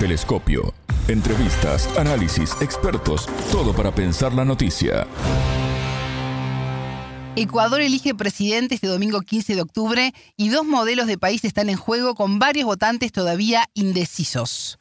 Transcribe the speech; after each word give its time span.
Telescopio. 0.00 0.72
Entrevistas, 1.08 1.86
análisis, 1.98 2.56
expertos, 2.62 3.26
todo 3.52 3.74
para 3.74 3.94
pensar 3.94 4.32
la 4.32 4.46
noticia. 4.46 5.06
Ecuador 7.36 7.82
elige 7.82 8.14
presidente 8.14 8.76
este 8.76 8.86
domingo 8.86 9.20
15 9.20 9.56
de 9.56 9.60
octubre 9.60 10.14
y 10.38 10.48
dos 10.48 10.64
modelos 10.64 11.06
de 11.06 11.18
país 11.18 11.44
están 11.44 11.68
en 11.68 11.76
juego 11.76 12.14
con 12.14 12.38
varios 12.38 12.64
votantes 12.64 13.12
todavía 13.12 13.68
indecisos. 13.74 14.78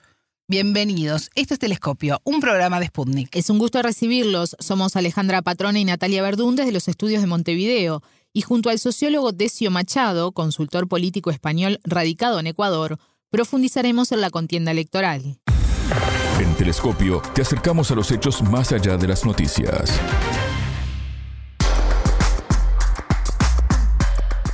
Bienvenidos, 0.48 1.32
esto 1.36 1.54
es 1.54 1.60
Telescopio, 1.60 2.22
un 2.24 2.40
programa 2.40 2.80
de 2.80 2.88
Sputnik. 2.88 3.36
Es 3.36 3.50
un 3.50 3.60
gusto 3.60 3.82
recibirlos. 3.82 4.56
Somos 4.60 4.96
Alejandra 4.96 5.42
Patrona 5.42 5.80
y 5.80 5.84
Natalia 5.84 6.22
Verdún 6.22 6.56
desde 6.56 6.72
los 6.72 6.88
estudios 6.88 7.20
de 7.20 7.28
Montevideo 7.28 8.02
y 8.32 8.40
junto 8.40 8.70
al 8.70 8.80
sociólogo 8.80 9.34
Decio 9.34 9.70
Machado, 9.70 10.32
consultor 10.32 10.88
político 10.88 11.30
español 11.30 11.82
radicado 11.84 12.40
en 12.40 12.48
Ecuador, 12.48 13.00
profundizaremos 13.30 14.12
en 14.12 14.22
la 14.22 14.30
contienda 14.30 14.72
electoral. 14.72 15.40
En 16.40 16.56
Telescopio 16.56 17.22
te 17.34 17.42
acercamos 17.42 17.92
a 17.92 17.96
los 17.96 18.12
hechos 18.12 18.42
más 18.44 18.72
allá 18.72 18.98
de 18.98 19.08
las 19.08 19.26
noticias. 19.26 20.00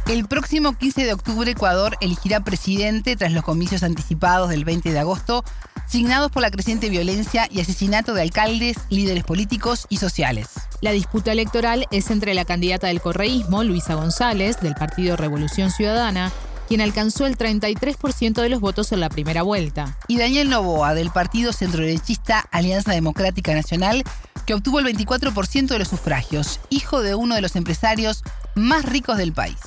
El 0.08 0.28
próximo 0.28 0.78
15 0.78 1.04
de 1.04 1.14
octubre 1.14 1.50
Ecuador 1.50 1.98
elegirá 2.00 2.42
presidente 2.42 3.16
tras 3.16 3.32
los 3.32 3.44
comicios 3.44 3.82
anticipados 3.82 4.50
del 4.50 4.64
20 4.64 4.92
de 4.92 5.00
agosto, 5.00 5.44
signados 5.88 6.32
por 6.32 6.44
la 6.44 6.52
creciente 6.52 6.90
violencia 6.90 7.48
y 7.50 7.60
asesinato 7.60 8.14
de 8.14 8.22
alcaldes, 8.22 8.78
líderes 8.90 9.24
políticos 9.24 9.88
y 9.90 9.98
sociales. 9.98 10.50
La 10.82 10.92
disputa 10.92 11.32
electoral 11.32 11.88
es 11.90 12.12
entre 12.12 12.36
la 12.36 12.46
candidata 12.46 12.88
del 12.88 13.02
correísmo, 13.02 13.64
Luisa 13.64 13.96
González, 13.96 14.60
del 14.62 14.76
Partido 14.76 15.18
Revolución 15.18 15.72
Ciudadana, 15.72 16.32
quien 16.68 16.82
alcanzó 16.82 17.26
el 17.26 17.38
33% 17.38 18.42
de 18.42 18.50
los 18.50 18.60
votos 18.60 18.92
en 18.92 19.00
la 19.00 19.10
primera 19.10 19.44
vuelta. 19.44 19.98
Y 20.08 20.18
Daniel 20.18 20.50
Novoa, 20.50 20.94
del 20.94 21.12
partido 21.12 21.54
centroderechista 21.54 22.40
Alianza 22.52 22.92
Democrática 22.92 23.54
Nacional, 23.54 24.04
que 24.46 24.54
obtuvo 24.54 24.80
el 24.80 24.86
24% 24.86 25.68
de 25.68 25.80
los 25.80 25.88
sufragios, 25.88 26.60
hijo 26.70 27.02
de 27.02 27.16
uno 27.16 27.36
de 27.36 27.42
los 27.42 27.56
empresarios 27.56 28.24
más 28.56 28.86
ricos 28.86 29.18
del 29.18 29.34
país 29.34 29.58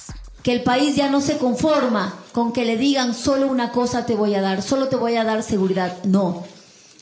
que 0.42 0.52
el 0.52 0.62
país 0.62 0.94
ya 0.96 1.10
no 1.10 1.20
se 1.20 1.36
conforma 1.36 2.14
con 2.32 2.52
que 2.52 2.64
le 2.64 2.76
digan 2.76 3.12
solo 3.12 3.48
una 3.48 3.72
cosa 3.72 4.06
te 4.06 4.14
voy 4.14 4.34
a 4.34 4.40
dar, 4.40 4.62
solo 4.62 4.88
te 4.88 4.96
voy 4.96 5.16
a 5.16 5.24
dar 5.24 5.42
seguridad. 5.42 6.02
No, 6.04 6.44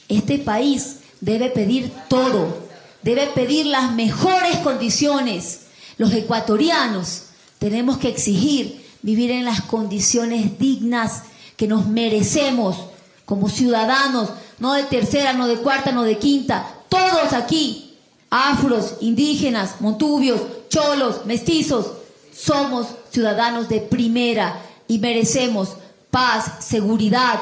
este 0.08 0.38
país 0.38 1.00
debe 1.20 1.50
pedir 1.50 1.92
todo, 2.08 2.66
debe 3.02 3.26
pedir 3.28 3.66
las 3.66 3.92
mejores 3.92 4.56
condiciones. 4.58 5.60
Los 5.98 6.12
ecuatorianos 6.12 7.26
tenemos 7.58 7.98
que 7.98 8.08
exigir 8.08 8.85
vivir 9.06 9.30
en 9.30 9.44
las 9.44 9.62
condiciones 9.62 10.58
dignas 10.58 11.22
que 11.56 11.68
nos 11.68 11.86
merecemos 11.86 12.76
como 13.24 13.48
ciudadanos, 13.48 14.30
no 14.58 14.72
de 14.72 14.82
tercera, 14.82 15.32
no 15.32 15.46
de 15.46 15.58
cuarta, 15.58 15.92
no 15.92 16.02
de 16.02 16.18
quinta, 16.18 16.66
todos 16.88 17.32
aquí, 17.32 17.94
afros, 18.30 18.96
indígenas, 19.00 19.80
montubios, 19.80 20.40
cholos, 20.68 21.24
mestizos, 21.24 21.92
somos 22.36 22.88
ciudadanos 23.12 23.68
de 23.68 23.80
primera 23.80 24.60
y 24.88 24.98
merecemos 24.98 25.76
paz, 26.10 26.64
seguridad, 26.64 27.38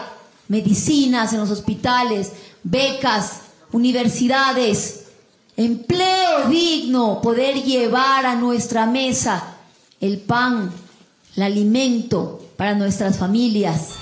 medicinas 0.48 1.32
en 1.32 1.40
los 1.40 1.50
hospitales, 1.50 2.32
becas, 2.62 3.40
universidades, 3.72 5.04
empleo 5.56 6.46
digno, 6.50 7.22
poder 7.22 7.62
llevar 7.62 8.26
a 8.26 8.34
nuestra 8.34 8.84
mesa 8.84 9.56
el 10.02 10.18
pan, 10.18 10.83
el 11.36 11.42
alimento 11.42 12.40
para 12.56 12.74
nuestras 12.74 13.18
familias. 13.18 13.94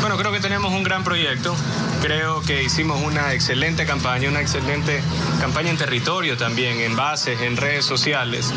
Bueno, 0.00 0.16
creo 0.16 0.32
que 0.32 0.40
tenemos 0.40 0.72
un 0.72 0.84
gran 0.84 1.02
proyecto. 1.02 1.54
Creo 2.02 2.40
que 2.42 2.62
hicimos 2.62 3.02
una 3.02 3.32
excelente 3.34 3.84
campaña, 3.84 4.28
una 4.28 4.40
excelente 4.40 5.00
campaña 5.40 5.70
en 5.70 5.76
territorio 5.76 6.36
también, 6.36 6.80
en 6.80 6.94
bases, 6.94 7.40
en 7.40 7.56
redes 7.56 7.84
sociales. 7.84 8.52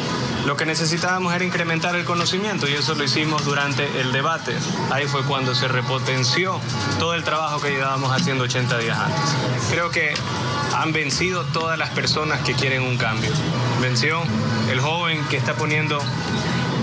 Lo 0.46 0.56
que 0.56 0.66
necesitábamos 0.66 1.34
era 1.34 1.44
incrementar 1.44 1.96
el 1.96 2.06
conocimiento 2.06 2.68
y 2.70 2.74
eso 2.74 2.94
lo 2.94 3.04
hicimos 3.04 3.44
durante 3.44 3.86
el 4.00 4.12
debate. 4.12 4.54
Ahí 4.92 5.08
fue 5.08 5.24
cuando 5.24 5.56
se 5.56 5.68
repotenció 5.68 6.60
todo 7.00 7.16
el 7.16 7.24
trabajo 7.24 7.60
que 7.60 7.72
llevábamos 7.72 8.12
haciendo 8.12 8.44
80 8.44 8.78
días 8.78 8.98
antes. 9.00 9.36
Creo 9.72 9.90
que 9.90 10.14
han 10.76 10.94
vencido 10.94 11.44
todas 11.46 11.78
las 11.78 11.90
personas 11.90 12.42
que 12.42 12.54
quieren 12.54 12.84
un 12.84 12.98
cambio. 12.98 13.32
Venció 13.82 14.22
el 14.70 14.80
joven 14.80 15.24
que 15.30 15.38
está 15.38 15.56
poniendo 15.56 16.00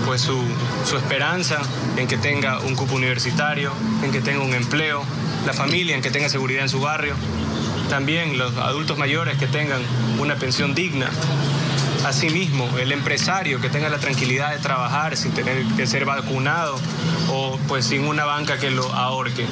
pues 0.05 0.21
su, 0.21 0.43
su 0.85 0.97
esperanza 0.97 1.59
en 1.97 2.07
que 2.07 2.17
tenga 2.17 2.59
un 2.59 2.75
cupo 2.75 2.95
universitario, 2.95 3.71
en 4.03 4.11
que 4.11 4.21
tenga 4.21 4.43
un 4.43 4.53
empleo, 4.53 5.03
la 5.45 5.53
familia 5.53 5.95
en 5.95 6.01
que 6.01 6.11
tenga 6.11 6.29
seguridad 6.29 6.63
en 6.63 6.69
su 6.69 6.79
barrio, 6.79 7.15
también 7.89 8.37
los 8.37 8.55
adultos 8.57 8.97
mayores 8.97 9.37
que 9.37 9.47
tengan 9.47 9.81
una 10.19 10.35
pensión 10.35 10.75
digna. 10.75 11.09
Asimismo, 12.05 12.69
el 12.77 12.91
empresario 12.91 13.59
que 13.59 13.69
tenga 13.69 13.89
la 13.89 13.97
tranquilidad 13.97 14.51
de 14.51 14.59
trabajar 14.59 15.17
sin 15.17 15.31
tener 15.31 15.65
que 15.75 15.85
ser 15.85 16.05
vacunado 16.05 16.79
o 17.31 17.59
pues 17.67 17.85
sin 17.85 18.05
una 18.05 18.25
banca 18.25 18.57
que 18.57 18.71
lo 18.71 18.91
ahorque. 18.93 19.45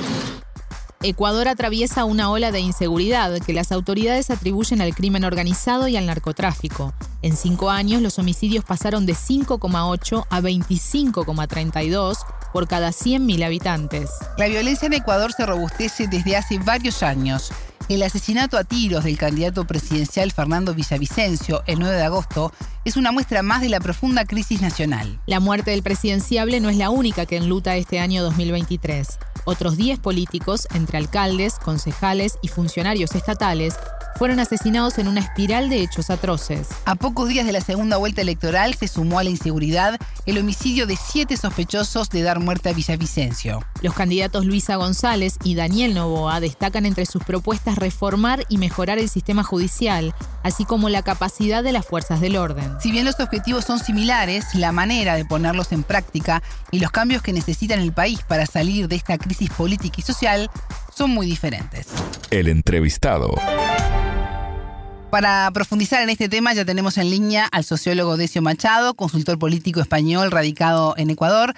Ecuador 1.03 1.47
atraviesa 1.47 2.05
una 2.05 2.31
ola 2.31 2.51
de 2.51 2.59
inseguridad 2.59 3.31
que 3.39 3.53
las 3.53 3.71
autoridades 3.71 4.31
atribuyen 4.31 4.81
al 4.81 4.95
crimen 4.95 5.25
organizado 5.25 5.87
y 5.87 5.95
al 5.95 6.07
narcotráfico. 6.07 6.91
En 7.21 7.37
cinco 7.37 7.69
años, 7.69 8.01
los 8.01 8.17
homicidios 8.17 8.65
pasaron 8.65 9.05
de 9.05 9.13
5,8 9.13 10.25
a 10.27 10.41
25,32 10.41 12.17
por 12.51 12.67
cada 12.67 12.89
100.000 12.89 13.45
habitantes. 13.45 14.09
La 14.39 14.47
violencia 14.47 14.87
en 14.87 14.93
Ecuador 14.93 15.33
se 15.33 15.45
robustece 15.45 16.07
desde 16.07 16.35
hace 16.35 16.57
varios 16.57 17.03
años. 17.03 17.51
El 17.89 18.03
asesinato 18.03 18.57
a 18.57 18.65
tiros 18.65 19.05
del 19.05 19.17
candidato 19.17 19.65
presidencial 19.65 20.33
Fernando 20.33 20.73
Villavicencio 20.73 21.63
el 21.67 21.79
9 21.79 21.95
de 21.95 22.03
agosto 22.03 22.51
es 22.83 22.97
una 22.97 23.13
muestra 23.13 23.43
más 23.43 23.61
de 23.61 23.69
la 23.69 23.79
profunda 23.79 24.25
crisis 24.25 24.61
nacional. 24.61 25.21
La 25.25 25.39
muerte 25.39 25.71
del 25.71 25.83
presidenciable 25.83 26.59
no 26.59 26.69
es 26.69 26.75
la 26.75 26.89
única 26.89 27.25
que 27.25 27.37
enluta 27.37 27.77
este 27.77 28.01
año 28.01 28.23
2023. 28.23 29.19
Otros 29.45 29.77
10 29.77 29.99
políticos, 29.99 30.67
entre 30.73 30.97
alcaldes, 30.97 31.59
concejales 31.59 32.37
y 32.41 32.49
funcionarios 32.49 33.15
estatales, 33.15 33.75
fueron 34.17 34.39
asesinados 34.39 34.97
en 34.97 35.07
una 35.07 35.19
espiral 35.19 35.69
de 35.69 35.81
hechos 35.81 36.09
atroces. 36.09 36.67
A 36.85 36.95
pocos 36.95 37.29
días 37.29 37.45
de 37.45 37.51
la 37.51 37.61
segunda 37.61 37.97
vuelta 37.97 38.21
electoral 38.21 38.73
se 38.73 38.87
sumó 38.87 39.19
a 39.19 39.23
la 39.23 39.29
inseguridad 39.29 39.99
el 40.25 40.37
homicidio 40.37 40.87
de 40.87 40.97
siete 40.97 41.37
sospechosos 41.37 42.09
de 42.09 42.23
dar 42.23 42.39
muerte 42.39 42.69
a 42.69 42.73
Villavicencio. 42.73 43.63
Los 43.81 43.93
candidatos 43.93 44.45
Luisa 44.45 44.75
González 44.75 45.37
y 45.43 45.55
Daniel 45.55 45.93
Novoa 45.93 46.39
destacan 46.39 46.85
entre 46.85 47.05
sus 47.05 47.23
propuestas 47.23 47.77
reformar 47.77 48.43
y 48.49 48.57
mejorar 48.57 48.97
el 48.97 49.09
sistema 49.09 49.43
judicial, 49.43 50.13
así 50.43 50.65
como 50.65 50.89
la 50.89 51.03
capacidad 51.03 51.63
de 51.63 51.71
las 51.71 51.85
fuerzas 51.85 52.19
del 52.19 52.37
orden. 52.37 52.75
Si 52.81 52.91
bien 52.91 53.05
los 53.05 53.19
objetivos 53.19 53.65
son 53.65 53.79
similares, 53.79 54.55
la 54.55 54.71
manera 54.71 55.15
de 55.15 55.25
ponerlos 55.25 55.71
en 55.71 55.83
práctica 55.83 56.41
y 56.71 56.79
los 56.79 56.91
cambios 56.91 57.21
que 57.21 57.33
necesita 57.33 57.75
el 57.75 57.93
país 57.93 58.19
para 58.27 58.45
salir 58.45 58.87
de 58.87 58.95
esta 58.95 59.17
crisis 59.17 59.49
política 59.51 59.97
y 59.99 60.01
social 60.01 60.49
son 60.93 61.11
muy 61.11 61.27
diferentes. 61.27 61.87
El 62.31 62.47
entrevistado. 62.47 63.35
Para 65.11 65.49
profundizar 65.51 66.03
en 66.03 66.09
este 66.09 66.27
tema 66.27 66.53
ya 66.53 66.65
tenemos 66.65 66.97
en 66.97 67.09
línea 67.09 67.45
al 67.45 67.63
sociólogo 67.63 68.17
Decio 68.17 68.41
Machado, 68.41 68.93
consultor 68.93 69.39
político 69.39 69.79
español 69.79 70.31
radicado 70.31 70.95
en 70.97 71.09
Ecuador. 71.09 71.53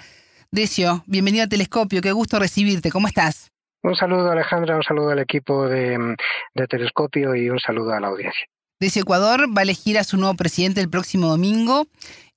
Decio, 0.52 1.02
bienvenido 1.06 1.44
a 1.44 1.48
Telescopio, 1.48 2.00
qué 2.00 2.12
gusto 2.12 2.38
recibirte, 2.38 2.92
¿cómo 2.92 3.08
estás? 3.08 3.50
Un 3.82 3.96
saludo 3.96 4.30
Alejandra, 4.30 4.76
un 4.76 4.84
saludo 4.84 5.10
al 5.10 5.18
equipo 5.18 5.66
de, 5.66 6.16
de 6.54 6.66
Telescopio 6.68 7.34
y 7.34 7.50
un 7.50 7.58
saludo 7.58 7.92
a 7.92 7.98
la 7.98 8.06
audiencia. 8.06 8.44
Decio 8.78 9.02
Ecuador 9.02 9.48
va 9.48 9.60
a 9.60 9.64
elegir 9.64 9.98
a 9.98 10.04
su 10.04 10.16
nuevo 10.16 10.34
presidente 10.34 10.80
el 10.80 10.88
próximo 10.88 11.26
domingo 11.26 11.88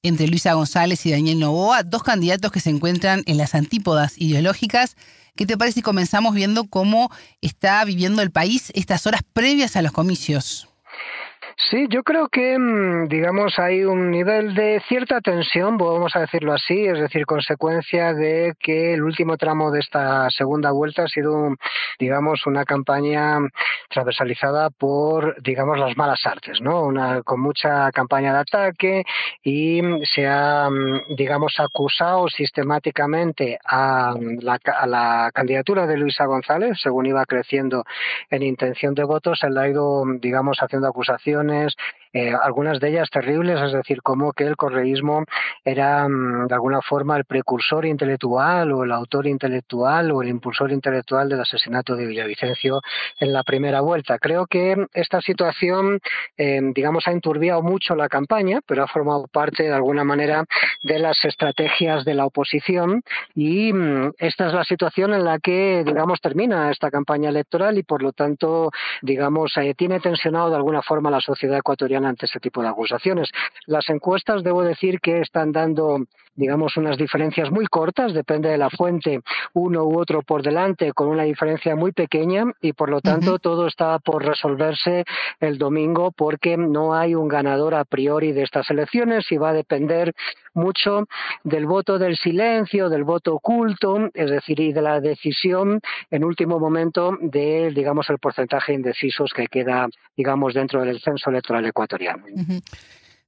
entre 0.01 0.27
Luisa 0.27 0.53
González 0.53 1.05
y 1.05 1.11
Daniel 1.11 1.39
Novoa, 1.39 1.83
dos 1.83 2.01
candidatos 2.01 2.51
que 2.51 2.59
se 2.59 2.71
encuentran 2.71 3.21
en 3.27 3.37
las 3.37 3.53
antípodas 3.53 4.17
ideológicas. 4.17 4.97
¿Qué 5.35 5.45
te 5.45 5.57
parece 5.57 5.75
si 5.75 5.81
comenzamos 5.83 6.33
viendo 6.33 6.65
cómo 6.65 7.11
está 7.41 7.85
viviendo 7.85 8.23
el 8.23 8.31
país 8.31 8.71
estas 8.73 9.05
horas 9.05 9.21
previas 9.31 9.75
a 9.75 9.83
los 9.83 9.91
comicios? 9.91 10.72
Sí, 11.69 11.87
yo 11.89 12.03
creo 12.03 12.29
que, 12.29 12.57
mm, 12.57 13.07
digamos, 13.07 13.57
hay 13.59 13.83
un 13.83 14.09
nivel 14.11 14.53
de 14.55 14.81
cierta 14.87 15.21
tensión, 15.21 15.77
vamos 15.77 16.15
a 16.15 16.21
decirlo 16.21 16.53
así, 16.53 16.85
es 16.85 16.99
decir, 16.99 17.25
consecuencia 17.25 18.13
de 18.13 18.55
que 18.59 18.93
el 18.93 19.03
último 19.03 19.37
tramo 19.37 19.71
de 19.71 19.79
esta 19.79 20.29
segunda 20.31 20.71
vuelta 20.71 21.03
ha 21.03 21.07
sido, 21.07 21.55
digamos, 21.99 22.45
una 22.47 22.65
campaña 22.65 23.37
transversalizada 23.89 24.71
por, 24.71 25.41
digamos, 25.41 25.77
las 25.79 25.95
malas 25.95 26.25
artes, 26.25 26.59
¿no? 26.59 26.81
Una, 26.83 27.21
con 27.21 27.39
mucha 27.39 27.91
campaña 27.91 28.33
de 28.33 28.39
ataque 28.39 29.03
y 29.43 29.81
se 30.13 30.27
ha, 30.27 30.69
mm, 30.69 31.15
digamos, 31.15 31.59
acusado 31.59 32.27
sistemáticamente 32.29 33.59
a 33.63 34.15
la, 34.41 34.59
a 34.65 34.87
la 34.87 35.31
candidatura 35.33 35.85
de 35.87 35.97
Luisa 35.97 36.25
González, 36.25 36.79
según 36.81 37.05
iba 37.05 37.25
creciendo 37.25 37.85
en 38.29 38.41
intención 38.41 38.95
de 38.95 39.03
votos, 39.03 39.43
él 39.43 39.57
ha 39.57 39.69
ido, 39.69 40.03
digamos, 40.19 40.57
haciendo 40.59 40.87
acusaciones 40.87 41.52
is 41.53 41.75
eh, 42.13 42.31
algunas 42.41 42.79
de 42.79 42.89
ellas 42.89 43.09
terribles, 43.09 43.59
es 43.59 43.73
decir, 43.73 44.01
como 44.03 44.33
que 44.33 44.43
el 44.43 44.55
correísmo 44.55 45.25
era 45.65 46.07
mm, 46.07 46.47
de 46.47 46.53
alguna 46.53 46.81
forma 46.81 47.17
el 47.17 47.25
precursor 47.25 47.85
intelectual 47.85 48.71
o 48.71 48.83
el 48.83 48.91
autor 48.91 49.25
intelectual 49.25 50.11
o 50.11 50.21
el 50.21 50.29
impulsor 50.29 50.71
intelectual 50.71 51.27
del 51.27 51.41
asesinato 51.41 51.95
de 51.95 52.05
Villavicencio 52.05 52.81
en 53.19 53.33
la 53.33 53.43
primera 53.43 53.81
vuelta. 53.81 54.19
Creo 54.19 54.45
que 54.45 54.85
esta 54.93 55.21
situación, 55.21 55.99
eh, 56.37 56.61
digamos, 56.75 57.07
ha 57.07 57.11
enturbiado 57.11 57.63
mucho 57.63 57.95
la 57.95 58.09
campaña, 58.09 58.59
pero 58.67 58.83
ha 58.83 58.87
formado 58.87 59.27
parte 59.27 59.63
de 59.63 59.73
alguna 59.73 60.03
manera 60.03 60.45
de 60.83 60.99
las 60.99 61.17
estrategias 61.25 62.05
de 62.05 62.13
la 62.13 62.25
oposición 62.25 63.01
y 63.33 63.73
mm, 63.73 64.13
esta 64.19 64.47
es 64.47 64.53
la 64.53 64.63
situación 64.63 65.13
en 65.13 65.23
la 65.23 65.39
que, 65.39 65.83
digamos, 65.85 66.21
termina 66.21 66.71
esta 66.71 66.91
campaña 66.91 67.29
electoral 67.29 67.77
y 67.77 67.83
por 67.83 68.03
lo 68.03 68.11
tanto, 68.11 68.69
digamos, 69.01 69.57
eh, 69.57 69.73
tiene 69.75 69.99
tensionado 69.99 70.49
de 70.49 70.57
alguna 70.57 70.81
forma 70.81 71.09
la 71.09 71.21
sociedad 71.21 71.57
ecuatoriana 71.57 72.02
ante 72.05 72.25
ese 72.25 72.39
tipo 72.39 72.61
de 72.61 72.69
acusaciones. 72.69 73.29
Las 73.65 73.89
encuestas, 73.89 74.43
debo 74.43 74.63
decir 74.63 74.99
que 74.99 75.21
están 75.21 75.51
dando 75.51 76.05
digamos, 76.35 76.77
unas 76.77 76.97
diferencias 76.97 77.51
muy 77.51 77.67
cortas, 77.67 78.13
depende 78.13 78.49
de 78.49 78.57
la 78.57 78.69
fuente, 78.69 79.21
uno 79.53 79.83
u 79.83 79.99
otro 79.99 80.21
por 80.23 80.41
delante, 80.41 80.93
con 80.93 81.07
una 81.07 81.23
diferencia 81.23 81.75
muy 81.75 81.91
pequeña 81.91 82.45
y 82.61 82.73
por 82.73 82.89
lo 82.89 83.01
tanto 83.01 83.39
todo 83.39 83.67
está 83.67 83.99
por 83.99 84.25
resolverse 84.25 85.05
el 85.39 85.57
domingo 85.57 86.11
porque 86.11 86.57
no 86.57 86.95
hay 86.95 87.15
un 87.15 87.27
ganador 87.27 87.75
a 87.75 87.85
priori 87.85 88.31
de 88.31 88.43
estas 88.43 88.69
elecciones 88.69 89.31
y 89.31 89.37
va 89.37 89.49
a 89.49 89.53
depender 89.53 90.13
mucho 90.53 91.07
del 91.43 91.65
voto 91.65 91.97
del 91.97 92.17
silencio, 92.17 92.89
del 92.89 93.03
voto 93.03 93.35
oculto, 93.35 94.09
es 94.13 94.29
decir, 94.29 94.59
y 94.59 94.73
de 94.73 94.81
la 94.81 94.99
decisión 94.99 95.81
en 96.11 96.23
último 96.23 96.59
momento 96.59 97.17
de, 97.21 97.71
digamos, 97.73 98.09
el 98.09 98.19
porcentaje 98.19 98.71
de 98.71 98.77
indecisos 98.77 99.31
que 99.33 99.47
queda, 99.47 99.87
digamos, 100.15 100.53
dentro 100.53 100.83
del 100.83 100.99
censo 101.01 101.29
electoral 101.29 101.65
ecuatoriano. 101.65 102.23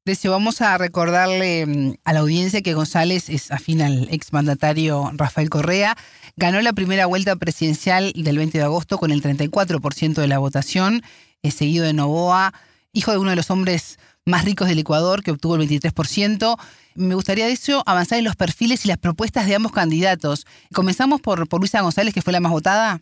Deseo, 0.06 0.34
vamos 0.34 0.62
a 0.62 0.78
recordarle 0.78 1.66
mm, 1.66 1.94
a 2.04 2.14
la 2.14 2.20
audiencia 2.20 2.62
que 2.62 2.76
González 2.76 3.28
es 3.28 3.50
afín 3.52 3.82
al 3.82 4.08
exmandatario 4.12 5.10
Rafael 5.16 5.50
Correa. 5.50 5.98
Ganó 6.36 6.62
la 6.62 6.74
primera 6.74 7.08
vuelta 7.08 7.36
presidencial 7.38 8.14
del 8.16 8.38
20 8.38 8.60
de 8.60 8.64
agosto 8.64 9.00
con 9.00 9.10
el 9.10 9.24
34% 9.24 10.14
de 10.14 10.28
la 10.28 10.38
votación, 10.38 11.02
es 11.42 11.56
seguido 11.56 11.86
de 11.86 11.94
Novoa, 11.94 12.54
hijo 12.94 13.14
de 13.14 13.18
uno 13.18 13.32
de 13.32 13.36
los 13.36 13.50
hombres 13.50 13.98
más 14.26 14.46
ricos 14.46 14.68
del 14.68 14.78
Ecuador, 14.78 15.24
que 15.24 15.32
obtuvo 15.32 15.56
el 15.56 15.68
23%. 15.68 16.56
Me 16.94 17.16
gustaría, 17.16 17.48
de 17.48 17.54
hecho, 17.54 17.82
avanzar 17.88 18.20
en 18.20 18.26
los 18.26 18.36
perfiles 18.36 18.86
y 18.86 18.90
las 18.90 19.00
propuestas 19.00 19.48
de 19.48 19.56
ambos 19.56 19.72
candidatos. 19.72 20.46
Comenzamos 20.72 21.20
por, 21.20 21.48
por 21.50 21.62
Luisa 21.62 21.82
González, 21.82 22.14
que 22.14 22.22
fue 22.22 22.32
la 22.32 22.40
más 22.40 22.52
votada. 22.52 23.02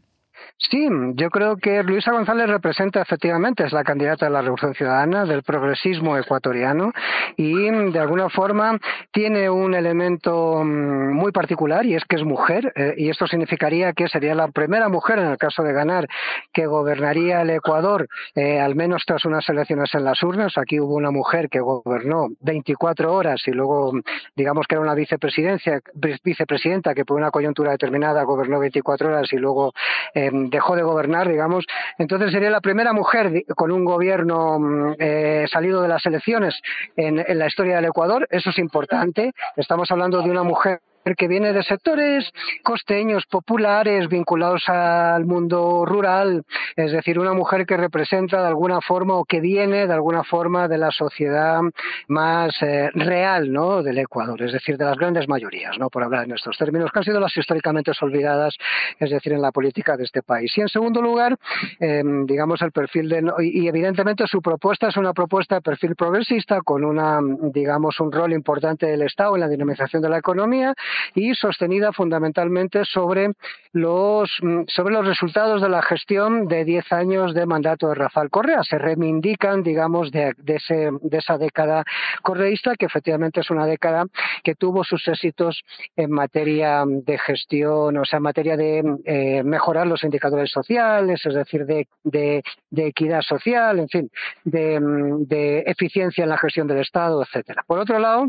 Sí, 0.57 0.88
yo 1.16 1.30
creo 1.30 1.57
que 1.57 1.84
Luisa 1.84 2.12
González 2.12 2.48
representa 2.48 3.01
efectivamente, 3.01 3.66
es 3.66 3.74
la 3.74 3.84
candidata 3.84 4.25
de 4.25 4.31
la 4.31 4.42
Revolución 4.42 4.74
Ciudadana, 4.74 5.25
del 5.25 5.44
progresismo 5.44 6.18
ecuatoriano 6.18 6.92
y 7.36 7.69
de 7.69 8.00
alguna 8.00 8.30
forma 8.30 8.80
tiene 9.12 9.50
un 9.50 9.74
elemento 9.74 10.63
mm, 10.63 11.13
muy 11.13 11.31
particular 11.31 11.86
y 11.86 11.95
es 11.95 12.06
que 12.06 12.16
es 12.16 12.24
mujer 12.24 12.72
eh, 12.75 12.94
y 12.98 13.10
esto 13.10 13.28
significaría 13.28 13.94
que 13.94 14.07
sería 14.07 14.36
la 14.36 14.48
primera 14.48 14.90
mujer 14.90 15.19
en 15.19 15.28
el 15.28 15.38
caso 15.38 15.63
de 15.63 15.74
ganar 15.74 16.07
que 16.54 16.66
gobernaría 16.66 17.42
el 17.42 17.50
Ecuador 17.50 18.07
eh, 18.36 18.60
al 18.60 18.75
menos 18.75 19.04
tras 19.06 19.25
unas 19.25 19.48
elecciones 19.50 19.94
en 19.94 20.04
las 20.04 20.24
urnas. 20.24 20.57
Aquí 20.57 20.80
hubo 20.80 20.95
una 20.95 21.12
mujer 21.12 21.50
que 21.50 21.60
gobernó 21.60 22.30
24 22.42 23.13
horas 23.13 23.42
y 23.48 23.51
luego 23.51 23.92
digamos 24.36 24.68
que 24.68 24.75
era 24.75 24.81
una 24.81 24.95
vicepresidencia, 24.95 25.81
vicepresidenta 26.24 26.94
que 26.94 27.06
por 27.06 27.18
una 27.18 27.31
coyuntura 27.31 27.72
determinada 27.72 28.24
gobernó 28.24 28.60
24 28.60 29.10
horas 29.10 29.34
y 29.34 29.38
luego 29.38 29.74
eh, 30.13 30.31
dejó 30.33 30.75
de 30.75 30.83
gobernar, 30.83 31.30
digamos. 31.30 31.65
Entonces 31.97 32.31
sería 32.31 32.50
la 32.50 32.62
primera 32.62 32.94
mujer 32.94 33.44
con 33.56 33.71
un 33.71 33.85
gobierno 33.85 34.59
mm, 34.59 34.94
eh, 35.00 35.45
salido 35.51 35.81
de 35.81 35.88
las 35.88 36.06
elecciones 36.06 36.59
en 36.95 37.39
la 37.39 37.47
historia 37.47 37.77
del 37.77 37.85
Ecuador. 37.85 38.27
Eso 38.30 38.50
es 38.50 38.57
importante. 38.57 39.31
Estamos 39.56 39.89
hablando 39.91 40.21
de 40.21 40.30
una 40.30 40.44
mujer 40.44 40.80
que 41.18 41.28
viene 41.28 41.54
de 41.54 41.64
sectores 41.64 42.30
costeños, 42.64 43.26
populares, 43.26 44.08
vinculados 44.10 44.68
al 44.68 45.26
mundo 45.26 45.86
rural, 45.86 46.44
es 46.76 46.92
decir, 46.92 47.20
una 47.20 47.34
mujer 47.34 47.66
que 47.66 47.78
representa 47.78 48.42
de 48.42 48.48
alguna 48.48 48.82
forma 48.82 49.16
o 49.16 49.26
que 49.26 49.40
viene 49.40 49.88
de 49.88 49.94
alguna 49.94 50.24
forma 50.24 50.68
de 50.68 50.78
la 50.78 50.92
sociedad 50.92 51.62
más 52.08 52.56
eh, 52.62 52.90
real 52.94 53.52
¿no? 53.52 53.84
del 53.84 54.00
Ecuador, 54.00 54.42
es 54.42 54.54
decir, 54.54 54.78
de 54.78 54.86
las 54.86 54.98
grandes 54.98 55.28
mayorías, 55.28 55.78
¿no? 55.78 55.90
por 55.90 56.04
hablar 56.04 56.26
en 56.26 56.34
estos 56.34 56.58
términos, 56.58 56.92
que 56.92 57.00
han 57.00 57.06
sido 57.06 57.20
las 57.20 57.36
históricamente 57.36 57.92
olvidadas, 58.02 58.56
es 59.00 59.10
decir, 59.10 59.34
en 59.34 59.42
la 59.42 59.52
política 59.52 59.98
de 59.98 60.04
este 60.04 60.22
país. 60.22 60.52
Y 60.58 60.62
en 60.62 60.68
segundo 60.68 61.02
lugar, 61.02 61.38
em, 61.80 62.26
digamos, 62.26 62.62
el 62.62 62.72
perfil 62.72 63.10
de. 63.10 63.24
Y, 63.42 63.68
evidentemente 63.68 64.28
su 64.28 64.42
propuesta 64.42 64.88
es 64.88 64.98
una 64.98 65.14
propuesta 65.14 65.56
de 65.56 65.62
perfil 65.62 65.96
progresista 65.96 66.62
con 66.62 66.84
una, 66.84 67.20
digamos, 67.54 68.00
un 68.00 68.12
rol 68.12 68.34
importante 68.34 68.88
del 68.88 69.04
Estado 69.04 69.36
en 69.36 69.42
la 69.42 69.48
dinamización 69.48 70.02
de 70.02 70.10
la 70.10 70.18
economía 70.18 70.74
y 71.16 71.34
sostenida 71.36 71.92
fundamentalmente 71.92 72.86
sobre 72.86 73.31
los, 73.72 74.30
mm, 74.42 74.63
sobre 74.68 74.94
los 74.94 75.06
resultados 75.06 75.62
de 75.62 75.69
la 75.69 75.81
gestión 75.81 76.48
de 76.48 76.63
10 76.63 76.92
años 76.92 77.34
de 77.34 77.45
mandato 77.45 77.90
de 77.90 77.95
Rafael 77.95 78.30
Correa. 78.30 78.63
Se 78.63 78.78
reivindican, 78.78 79.63
digamos, 79.63 80.12
de, 80.12 80.34
ese, 80.45 80.92
de 81.01 81.18
esa 81.18 81.38
década 81.38 81.84
correísta, 82.22 82.75
que 82.75 82.86
efectivamente 82.86 83.42
es 83.42 83.50
una 83.50 83.66
década 83.66 84.06
que 84.44 84.56
tuvo 84.56 84.84
sus 84.84 85.07
éxitos 85.07 85.63
en 85.95 86.12
materia 86.12 86.84
de 86.86 87.18
gestión, 87.18 87.98
o 87.98 88.06
sea, 88.06 88.18
en 88.18 88.24
materia 88.24 88.56
de 88.56 88.84
eh, 89.06 89.44
mejorar 89.44 89.88
los 89.88 90.04
indicadores 90.04 90.51
sociales, 90.51 91.25
es 91.25 91.34
decir, 91.34 91.66
de, 91.66 91.88
de, 92.04 92.44
equidad 92.75 93.22
social, 93.22 93.80
en 93.80 93.88
fin, 93.90 94.10
de, 94.44 94.80
mm, 94.80 95.24
de 95.28 95.60
eficiencia 95.66 96.24
en 96.24 96.30
la 96.30 96.38
gestión 96.38 96.68
del 96.68 96.80
Estado, 96.80 97.22
etcétera. 97.24 97.63
Por 97.66 97.80
otro 97.80 97.98
lado, 98.00 98.28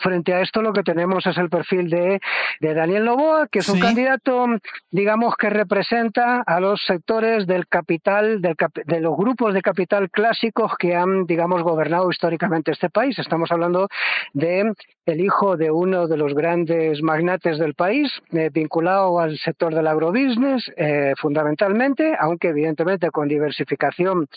Frente 0.00 0.34
a 0.34 0.42
esto 0.42 0.60
lo 0.60 0.74
que 0.74 0.82
tenemos 0.82 1.26
es 1.26 1.38
el 1.38 1.48
perfil 1.48 1.88
de, 1.88 2.20
Daniel 2.60 3.04
Novoa, 3.04 3.48
que 3.48 3.60
es 3.60 3.68
un 3.68 3.80
candidato, 3.80 4.46
digamos, 4.90 5.36
que 5.36 5.48
representa 5.48 6.42
a 6.42 6.60
los 6.60 6.82
sectores 6.86 7.46
del 7.46 7.66
capital, 7.66 8.42
de 8.42 9.00
los 9.00 9.16
grupos 9.16 9.54
de 9.54 9.62
capital 9.62 10.10
clásicos 10.10 10.72
que 10.78 10.94
han, 10.94 11.24
digamos, 11.24 11.62
gobernado 11.62 12.10
históricamente 12.10 12.72
este 12.72 12.90
país. 12.90 13.18
Estamos 13.18 13.50
hablando 13.50 13.88
de 14.34 14.72
el 15.06 15.20
hijo 15.22 15.56
de 15.56 15.70
uno 15.70 16.06
de 16.06 16.18
los 16.18 16.34
grandes 16.34 17.02
magnates 17.02 17.58
del 17.58 17.74
país, 17.74 18.12
eh, 18.32 18.50
vinculado 18.52 19.18
al 19.20 19.38
sector 19.38 19.74
del 19.74 19.86
agrobusiness, 19.86 20.70
eh, 20.76 21.14
fundamentalmente, 21.16 22.14
aunque 22.20 22.48
evidentemente 22.48 23.10
con 23.10 23.26
diversificación 23.28 24.28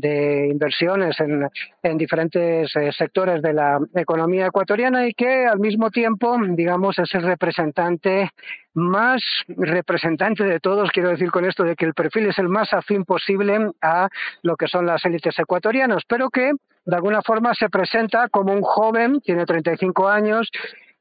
de 0.00 0.48
inversiones 0.48 1.18
en, 1.20 1.48
en 1.82 1.98
diferentes 1.98 2.74
eh, 2.76 2.90
sectores 2.92 3.42
de 3.42 3.52
la 3.52 3.78
economía 3.94 4.46
ecuatoriana 4.46 5.06
y 5.06 5.14
que 5.14 5.46
al 5.46 5.58
mismo 5.58 5.90
tiempo, 5.90 6.36
digamos, 6.50 6.98
es 6.98 7.14
el 7.14 7.22
representante 7.22 8.30
más 8.74 9.22
representante 9.48 10.44
de 10.44 10.60
todos, 10.60 10.90
quiero 10.92 11.10
decir 11.10 11.30
con 11.30 11.44
esto 11.44 11.64
de 11.64 11.74
que 11.74 11.84
el 11.84 11.94
perfil 11.94 12.26
es 12.26 12.38
el 12.38 12.48
más 12.48 12.72
afín 12.72 13.04
posible 13.04 13.70
a 13.82 14.08
lo 14.42 14.56
que 14.56 14.68
son 14.68 14.86
las 14.86 15.04
élites 15.04 15.38
ecuatorianas, 15.38 16.02
pero 16.06 16.30
que 16.30 16.52
de 16.84 16.96
alguna 16.96 17.22
forma 17.22 17.54
se 17.54 17.68
presenta 17.68 18.28
como 18.28 18.52
un 18.52 18.62
joven, 18.62 19.20
tiene 19.20 19.44
35 19.44 20.08
años, 20.08 20.48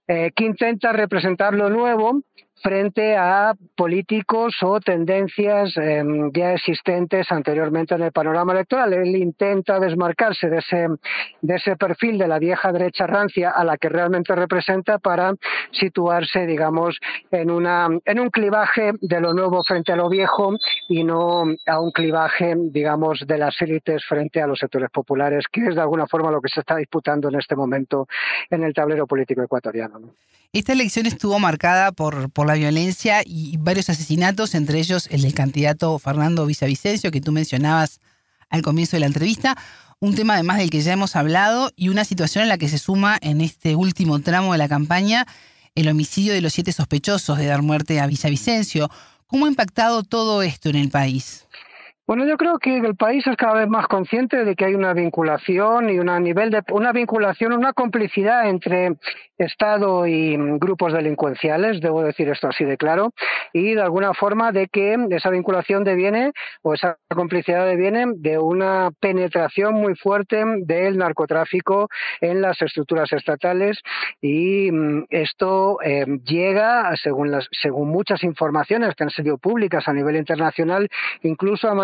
eh, 0.08 0.32
que 0.36 0.46
intenta 0.46 0.92
representar 0.92 1.54
lo 1.54 1.70
nuevo 1.70 2.22
frente 2.62 3.16
a 3.16 3.54
políticos 3.76 4.56
o 4.62 4.80
tendencias 4.80 5.76
em, 5.78 6.32
ya 6.34 6.54
existentes 6.54 7.32
anteriormente 7.32 7.96
en 7.96 8.04
el 8.04 8.12
panorama 8.12 8.54
electoral. 8.54 8.94
Él 8.94 9.16
intenta 9.16 9.80
desmarcarse 9.80 10.50
de 10.50 10.58
ese, 10.58 10.88
de 11.42 11.56
ese 11.56 11.76
perfil 11.76 12.18
de 12.18 12.28
la 12.28 12.40
vieja 12.40 12.72
derecha 12.72 13.08
rancia 13.08 13.52
a 13.52 13.64
la 13.64 13.78
que 13.78 13.90
realmente 13.90 14.36
representa 14.36 15.00
para 15.00 15.34
situarse, 15.72 16.46
digamos, 16.46 16.98
en, 17.32 17.52
una, 17.52 17.88
en 18.06 18.20
un 18.20 18.30
clivaje 18.30 18.94
de 19.02 19.22
lo 19.22 19.34
nuevo 19.34 19.64
frente 19.64 19.92
a 19.92 19.96
lo 19.96 20.10
viejo 20.10 20.56
y 20.90 21.04
no 21.04 21.44
a 21.66 21.80
un 21.80 21.92
clivaje, 21.92 22.56
digamos, 22.58 23.24
de 23.28 23.38
las 23.38 23.62
élites 23.62 24.04
frente 24.06 24.42
a 24.42 24.48
los 24.48 24.60
sectores 24.60 24.90
populares, 24.90 25.46
que 25.52 25.68
es 25.68 25.76
de 25.76 25.82
alguna 25.82 26.08
forma 26.08 26.32
lo 26.32 26.42
que 26.42 26.50
se 26.50 26.62
está 26.62 26.76
disputando 26.76 27.30
en 27.30 27.36
este 27.36 27.56
momento 27.56 28.08
en 28.50 28.64
el 28.64 28.74
tablero 28.74 29.06
político 29.06 29.44
ecuatoriano. 29.44 30.14
Esta 30.54 30.74
elección 30.74 31.06
estuvo 31.06 31.40
marcada 31.40 31.92
por, 31.92 32.32
por 32.32 32.47
la 32.48 32.56
violencia 32.56 33.22
y 33.25 33.58
varios 33.58 33.89
asesinatos, 33.89 34.56
entre 34.56 34.80
ellos 34.80 35.08
el 35.12 35.22
del 35.22 35.34
candidato 35.34 36.00
Fernando 36.00 36.46
Villavicencio, 36.46 37.12
que 37.12 37.22
tú 37.22 37.32
mencionabas 37.32 38.00
al 38.50 38.62
comienzo 38.62 38.96
de 38.96 39.01
la 39.01 39.08
entrevista, 39.08 39.58
un 40.00 40.16
tema 40.16 40.36
además 40.36 40.58
del 40.58 40.70
que 40.70 40.82
ya 40.82 40.94
hemos 40.94 41.16
hablado 41.16 41.72
y 41.75 41.89
una 41.89 42.06
situación 42.06 42.44
en 42.44 42.50
la 42.50 42.58
que 42.58 42.70
se 42.70 42.77
suma 42.77 43.18
en 43.22 43.42
este 43.42 43.75
último 43.75 44.20
tramo 44.20 44.51
de 44.51 44.60
la 44.60 44.68
campaña 44.68 45.25
el 45.77 45.89
homicidio 45.89 46.34
de 46.34 46.42
los 46.42 46.54
siete 46.54 46.72
sospechosos 46.72 47.38
de 47.38 47.46
dar 47.46 47.62
muerte 47.62 48.00
a 48.00 48.08
Villavicencio. 48.08 48.89
¿Cómo 49.27 49.46
ha 49.46 49.50
impactado 49.50 50.01
todo 50.01 50.42
esto 50.42 50.70
en 50.70 50.75
el 50.75 50.89
país? 50.89 51.48
Bueno, 52.08 52.25
yo 52.25 52.38
creo 52.38 52.58
que 52.58 52.77
el 52.77 52.96
país 52.96 53.27
es 53.27 53.36
cada 53.36 53.60
vez 53.60 53.68
más 53.68 53.86
consciente 53.88 54.44
de 54.44 54.56
que 54.56 54.66
hay 54.66 54.74
una 54.74 54.94
vinculación 54.94 55.89
y 55.89 56.00
una 56.00 56.20
nivel 56.20 56.50
de 56.50 56.63
una 56.72 56.94
vinculación, 56.94 57.54
una 57.54 57.74
complicidad 57.74 58.50
entre 58.50 58.96
Estado 59.38 60.08
y 60.08 60.36
grupos 60.60 60.94
delincuenciales, 60.94 61.82
debo 61.82 62.03
decir 62.03 62.29
esto 62.29 62.48
así 62.48 62.63
de 62.63 62.77
claro, 62.77 63.13
y 63.53 63.74
de 63.74 63.82
alguna 63.82 64.13
forma 64.13 64.51
de 64.51 64.67
que 64.67 64.98
esa 65.12 65.29
vinculación 65.29 65.84
deviene 65.84 66.32
o 66.62 66.74
esa 66.74 66.98
complicidad 67.13 67.65
deviene 67.65 68.06
de 68.15 68.38
una 68.38 68.91
penetración 69.00 69.75
muy 69.75 69.96
fuerte 69.96 70.44
del 70.63 70.98
narcotráfico 70.98 71.89
en 72.22 72.41
las 72.41 72.62
estructuras 72.62 73.12
estatales 73.13 73.79
y 74.22 74.72
mm, 74.72 75.06
esto 75.10 75.77
eh, 75.84 76.06
llega, 76.24 76.96
según 76.98 77.32
las, 77.32 77.48
según 77.51 77.89
muchas 77.89 78.24
informaciones 78.24 78.96
que 78.96 79.03
han 79.03 79.10
sido 79.10 79.38
públicas 79.38 79.88
a 79.88 79.94
nivel 79.94 80.15
internacional, 80.15 80.88
incluso 81.24 81.70
a 81.70 81.75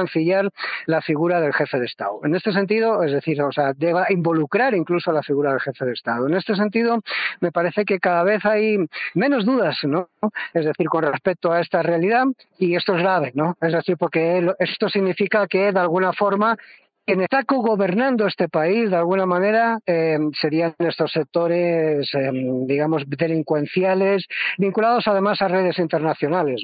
la 0.86 1.02
figura 1.02 1.42
del 1.42 1.54
jefe 1.54 1.80
de 1.80 1.86
Estado. 1.86 2.20
En 2.24 2.36
este 2.36 2.52
sentido, 2.52 3.04
es 3.04 3.12
decir, 3.12 3.42
o 3.42 3.52
sea, 3.52 3.74
deba 3.74 4.08
involucrar 4.10 4.74
incluso 4.76 5.12
a 5.12 5.14
la 5.14 5.24
figura 5.24 5.52
del 5.52 5.62
jefe 5.62 5.86
de 5.86 5.94
Estado. 5.94 6.28
En 6.28 6.34
este 6.34 6.56
sentido, 6.56 7.02
me 7.44 7.52
parece 7.52 7.84
que 7.84 8.00
cada 8.00 8.24
vez 8.24 8.44
hay 8.46 8.78
menos 9.14 9.46
dudas, 9.46 9.78
¿no? 9.84 10.10
Es 10.54 10.66
decir, 10.66 10.88
con 10.88 11.04
respecto 11.04 11.52
a 11.52 11.60
esta 11.60 11.84
realidad, 11.84 12.24
y 12.58 12.76
esto 12.76 12.96
es 12.96 13.02
grave, 13.02 13.32
¿no? 13.36 13.58
Es 13.62 13.74
decir, 13.74 13.98
porque 13.98 14.48
esto 14.60 14.88
significa 14.88 15.46
que 15.48 15.74
de 15.74 15.80
alguna 15.80 16.14
forma 16.14 16.58
quien 17.06 17.22
está 17.22 17.44
gobernando 17.48 18.28
este 18.28 18.48
país, 18.48 18.90
de 18.90 18.96
alguna 18.96 19.26
manera, 19.26 19.80
eh, 19.86 20.18
serían 20.40 20.74
estos 20.80 21.12
sectores, 21.12 22.10
eh, 22.14 22.32
digamos, 22.66 23.04
delincuenciales, 23.08 24.26
vinculados 24.58 25.08
además 25.08 25.42
a 25.42 25.48
redes 25.48 25.80
internacionales, 25.80 26.64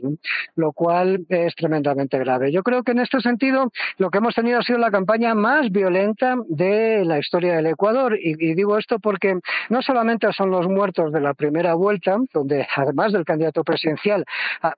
lo 0.56 0.72
cual 0.72 1.26
es 1.30 1.56
tremendamente 1.56 2.18
grave. 2.18 2.52
Yo 2.52 2.64
creo 2.64 2.84
que 2.84 2.92
en 2.92 3.00
este 3.00 3.20
sentido, 3.20 3.72
lo 3.98 4.10
que 4.10 4.20
hemos 4.20 4.36
tenido 4.36 4.60
ha 4.60 4.64
sido 4.64 4.80
la 4.80 4.92
campaña 4.92 5.36
más 5.36 5.70
violenta 5.72 6.36
de 6.48 7.04
la 7.06 7.20
historia 7.20 7.56
del 7.56 7.68
Ecuador. 7.68 8.18
Y, 8.20 8.36
digo 8.56 8.78
esto 8.78 9.00
porque 9.00 9.40
no 9.70 9.82
solamente 9.82 10.32
son 10.34 10.52
los 10.52 10.68
muertos 10.68 11.12
de 11.12 11.22
la 11.22 11.34
primera 11.34 11.74
vuelta, 11.74 12.18
donde 12.34 12.68
además 12.76 13.14
del 13.14 13.26
candidato 13.26 13.64
presidencial 13.64 14.26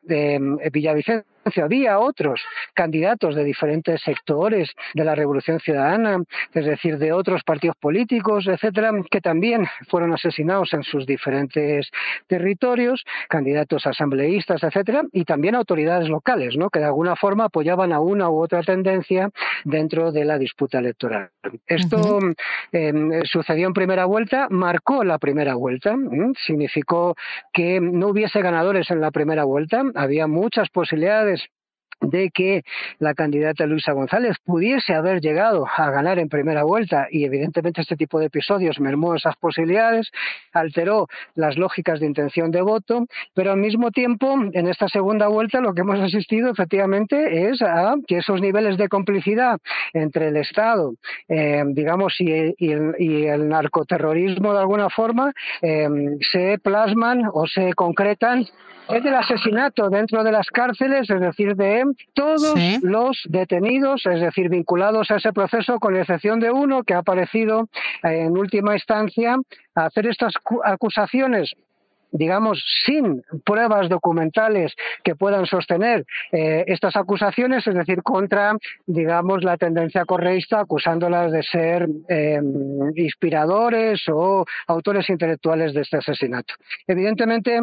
de 0.03 0.39
Villavicencio, 0.71 1.30
había 1.61 1.99
otros 1.99 2.41
candidatos 2.73 3.35
de 3.35 3.43
diferentes 3.43 4.01
sectores 4.01 4.71
de 4.93 5.03
la 5.03 5.15
Revolución 5.15 5.59
Ciudadana, 5.59 6.23
es 6.53 6.65
decir, 6.65 6.97
de 6.97 7.13
otros 7.13 7.43
partidos 7.43 7.75
políticos, 7.77 8.47
etcétera, 8.47 8.91
que 9.09 9.21
también 9.21 9.67
fueron 9.89 10.13
asesinados 10.13 10.73
en 10.73 10.83
sus 10.83 11.05
diferentes 11.05 11.89
territorios, 12.27 13.03
candidatos 13.29 13.85
asambleístas, 13.85 14.63
etcétera, 14.63 15.03
y 15.11 15.25
también 15.25 15.55
autoridades 15.55 16.09
locales, 16.09 16.55
¿no? 16.57 16.69
que 16.69 16.79
de 16.79 16.85
alguna 16.85 17.15
forma 17.15 17.45
apoyaban 17.45 17.93
a 17.93 17.99
una 17.99 18.29
u 18.29 18.41
otra 18.41 18.61
tendencia 18.63 19.29
dentro 19.63 20.11
de 20.11 20.25
la 20.25 20.37
disputa 20.37 20.79
electoral. 20.79 21.29
Esto 21.67 22.19
em, 22.71 23.23
sucedió 23.23 23.67
en 23.67 23.73
primera 23.73 24.05
vuelta, 24.05 24.47
marcó 24.49 25.03
la 25.03 25.17
primera 25.17 25.55
vuelta, 25.55 25.95
significó 26.45 27.15
que 27.53 27.79
no 27.81 28.07
hubiese 28.07 28.41
ganadores 28.41 28.91
en 28.91 29.01
la 29.01 29.11
primera 29.11 29.43
vuelta, 29.43 29.83
había 29.95 30.27
muchas 30.27 30.69
posibilidades 30.69 31.40
de 32.01 32.31
que 32.31 32.63
la 32.99 33.13
candidata 33.13 33.65
Luisa 33.65 33.93
González 33.93 34.35
pudiese 34.43 34.93
haber 34.93 35.21
llegado 35.21 35.65
a 35.65 35.91
ganar 35.91 36.19
en 36.19 36.29
primera 36.29 36.63
vuelta. 36.63 37.07
Y 37.09 37.25
evidentemente 37.25 37.81
este 37.81 37.95
tipo 37.95 38.19
de 38.19 38.25
episodios 38.25 38.79
mermó 38.79 39.15
esas 39.15 39.35
posibilidades, 39.37 40.11
alteró 40.51 41.07
las 41.35 41.57
lógicas 41.57 41.99
de 41.99 42.07
intención 42.07 42.51
de 42.51 42.61
voto, 42.61 43.05
pero 43.33 43.51
al 43.51 43.57
mismo 43.57 43.91
tiempo 43.91 44.35
en 44.53 44.67
esta 44.67 44.87
segunda 44.87 45.27
vuelta 45.27 45.61
lo 45.61 45.73
que 45.73 45.81
hemos 45.81 45.99
asistido 45.99 46.51
efectivamente 46.51 47.49
es 47.49 47.61
a 47.61 47.95
que 48.07 48.17
esos 48.17 48.41
niveles 48.41 48.77
de 48.77 48.89
complicidad 48.89 49.59
entre 49.93 50.29
el 50.29 50.37
Estado, 50.37 50.93
eh, 51.27 51.63
digamos, 51.67 52.15
y, 52.19 52.31
el, 52.31 53.49
narcoterrorismo 53.49 54.53
de 54.53 54.59
alguna 54.59 54.89
forma 54.89 55.33
eh, 55.61 55.87
se 56.31 56.57
plasman 56.59 57.23
o 57.33 57.45
se 57.47 57.73
concretan 57.73 58.45
es 58.93 59.03
del 59.03 59.15
asesinato 59.15 59.89
dentro 59.89 60.23
de 60.23 60.31
las 60.31 60.47
cárceles, 60.47 61.09
es 61.09 61.21
decir, 61.21 61.55
de 61.55 61.83
todos 62.13 62.55
los 62.81 63.21
detenidos, 63.29 64.05
es 64.05 64.21
decir, 64.21 64.49
vinculados 64.49 65.11
a 65.11 65.17
ese 65.17 65.33
proceso, 65.33 65.79
con 65.79 65.95
excepción 65.95 66.39
de 66.39 66.51
uno 66.51 66.83
que 66.83 66.93
ha 66.93 66.99
aparecido 66.99 67.69
en 68.03 68.37
última 68.37 68.73
instancia 68.73 69.37
a 69.75 69.85
hacer 69.85 70.07
estas 70.07 70.33
acusaciones 70.63 71.53
digamos, 72.11 72.61
sin 72.85 73.23
pruebas 73.45 73.89
documentales 73.89 74.73
que 75.03 75.15
puedan 75.15 75.45
sostener 75.45 76.05
eh, 76.31 76.65
estas 76.67 76.95
acusaciones, 76.95 77.65
es 77.65 77.73
decir, 77.73 78.03
contra, 78.03 78.53
digamos, 78.85 79.43
la 79.43 79.57
tendencia 79.57 80.05
correísta, 80.05 80.59
acusándolas 80.59 81.31
de 81.31 81.43
ser 81.43 81.87
em, 82.09 82.91
inspiradores 82.95 84.01
o 84.09 84.45
autores 84.67 85.09
intelectuales 85.09 85.73
de 85.73 85.81
este 85.81 85.97
asesinato. 85.97 86.53
Evidentemente, 86.85 87.61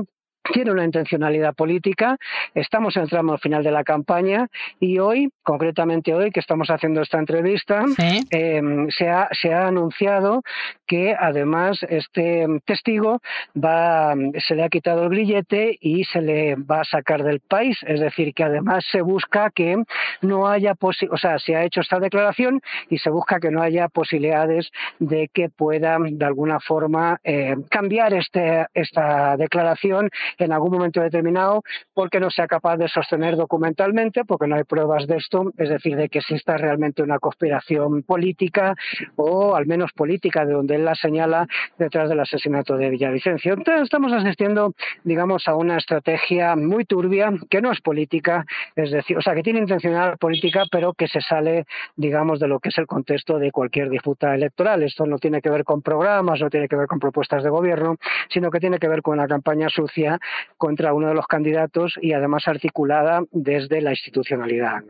tiene 0.52 0.71
una 0.71 0.85
intencionalidad 0.85 1.55
política. 1.55 2.17
Estamos 2.55 2.97
en 2.97 3.02
el 3.02 3.11
tramo 3.11 3.38
final 3.38 3.62
de 3.62 3.71
la 3.71 3.85
campaña 3.85 4.49
y 4.81 4.99
hoy, 4.99 5.31
concretamente 5.43 6.14
hoy, 6.14 6.31
que 6.31 6.40
estamos 6.40 6.71
haciendo 6.71 7.02
esta 7.02 7.19
entrevista, 7.19 7.85
em, 8.31 8.88
se, 8.90 9.09
ha, 9.09 9.28
se 9.33 9.52
ha 9.52 9.67
anunciado 9.67 10.43
que 10.87 11.14
además 11.19 11.78
este 11.88 12.47
testigo 12.64 13.21
va, 13.57 14.14
se 14.47 14.55
le 14.55 14.64
ha 14.64 14.69
quitado 14.69 15.05
el 15.05 15.11
grillete 15.11 15.76
y 15.81 16.05
se 16.05 16.21
le 16.21 16.55
va 16.57 16.81
a 16.81 16.85
sacar 16.85 17.23
del 17.23 17.40
país. 17.40 17.78
Es 17.87 18.00
decir, 18.00 18.33
que 18.35 18.45
además 18.45 18.85
se 18.90 19.02
busca 19.02 19.50
que 19.50 19.76
no 20.23 20.49
haya 20.49 20.75
o 20.81 21.17
sea, 21.17 21.38
se 21.38 21.57
ha 21.57 21.64
hecho 21.64 21.81
esta 21.81 21.99
declaración 21.99 22.61
y 22.88 22.99
se 22.99 23.11
busca 23.11 23.40
que 23.40 23.50
no 23.50 23.62
haya 23.62 23.88
posibilidades 23.88 24.71
de 24.99 25.28
que 25.33 25.49
pueda 25.49 25.99
de 26.00 26.25
alguna 26.25 26.61
forma 26.61 27.21
eh, 27.25 27.57
cambiar 27.71 28.14
este, 28.14 28.67
esta 28.75 29.37
declaración 29.37 30.11
en 30.45 30.52
algún 30.52 30.73
momento 30.73 31.00
determinado 31.00 31.62
porque 31.95 32.21
no 32.21 32.30
sea 32.30 32.47
capaz 32.47 32.76
de 32.76 32.88
sostener 32.88 33.37
documentalmente, 33.37 34.25
porque 34.25 34.47
no 34.47 34.57
hay 34.57 34.64
pruebas 34.64 35.07
de 35.07 35.16
esto, 35.16 35.52
es 35.57 35.68
decir, 35.68 35.97
de 35.97 36.09
que 36.09 36.18
exista 36.18 36.57
realmente 36.57 37.02
una 37.02 37.18
conspiración 37.18 38.02
política 38.02 38.75
o 39.16 39.54
al 39.54 39.66
menos 39.66 39.92
política, 39.92 40.45
de 40.45 40.52
donde 40.52 40.76
él 40.76 40.85
la 40.85 40.95
señala 40.95 41.47
detrás 41.78 42.09
del 42.09 42.21
asesinato 42.21 42.76
de 42.76 42.90
Villavicencio. 42.90 43.54
Entonces 43.54 43.85
estamos 43.85 44.12
asistiendo, 44.12 44.75
digamos, 45.04 45.49
a 45.49 45.54
una 45.54 45.76
estrategia 45.76 46.57
muy 46.57 46.85
turbia 46.85 47.33
que 47.50 47.61
no 47.61 47.73
es 47.73 47.80
política, 47.80 48.45
es 48.76 48.90
decir, 48.90 49.16
o 49.16 49.23
sea, 49.23 49.35
que 49.35 49.42
tiene 49.42 49.61
intencional 49.61 50.18
política, 50.18 50.64
pero 50.71 50.92
que 50.92 51.09
se 51.09 51.21
sale, 51.21 51.66
digamos, 51.97 52.40
de 52.40 52.49
lo 52.49 52.61
que 52.61 52.71
es 52.71 52.78
el 52.78 52.87
contexto 52.87 53.38
de 53.38 53.50
cualquier 53.50 53.90
disputa 53.90 54.35
electoral. 54.35 54.83
Esto 54.83 55.07
no 55.07 55.18
tiene 55.18 55.40
que 55.40 55.50
ver 55.50 55.64
con 55.64 55.83
programas, 55.83 56.40
no 56.40 56.50
tiene 56.50 56.68
que 56.68 56.76
ver 56.76 56.87
con 56.87 56.99
propuestas 56.99 57.42
de 57.42 57.50
gobierno, 57.50 57.97
sino 58.28 58.50
que 58.50 58.61
tiene 58.61 58.78
que 58.78 58.88
ver 58.88 59.02
con 59.02 59.18
una 59.18 59.28
campaña 59.28 59.68
sucia 59.68 60.18
contra 60.57 60.93
uno 60.93 61.09
de 61.09 61.15
los 61.15 61.27
candidatos 61.27 61.95
y 62.01 62.13
además 62.13 62.47
articulada 62.47 63.23
desde 63.31 63.81
la 63.81 63.91
institucionalidad. 63.91 64.83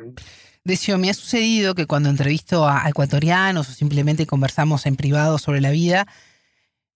Decio, 0.64 0.98
me 0.98 1.08
ha 1.08 1.14
sucedido 1.14 1.74
que 1.74 1.86
cuando 1.86 2.10
entrevisto 2.10 2.68
a 2.68 2.88
ecuatorianos 2.88 3.68
o 3.68 3.72
simplemente 3.72 4.26
conversamos 4.26 4.86
en 4.86 4.96
privado 4.96 5.38
sobre 5.38 5.60
la 5.60 5.70
vida, 5.70 6.06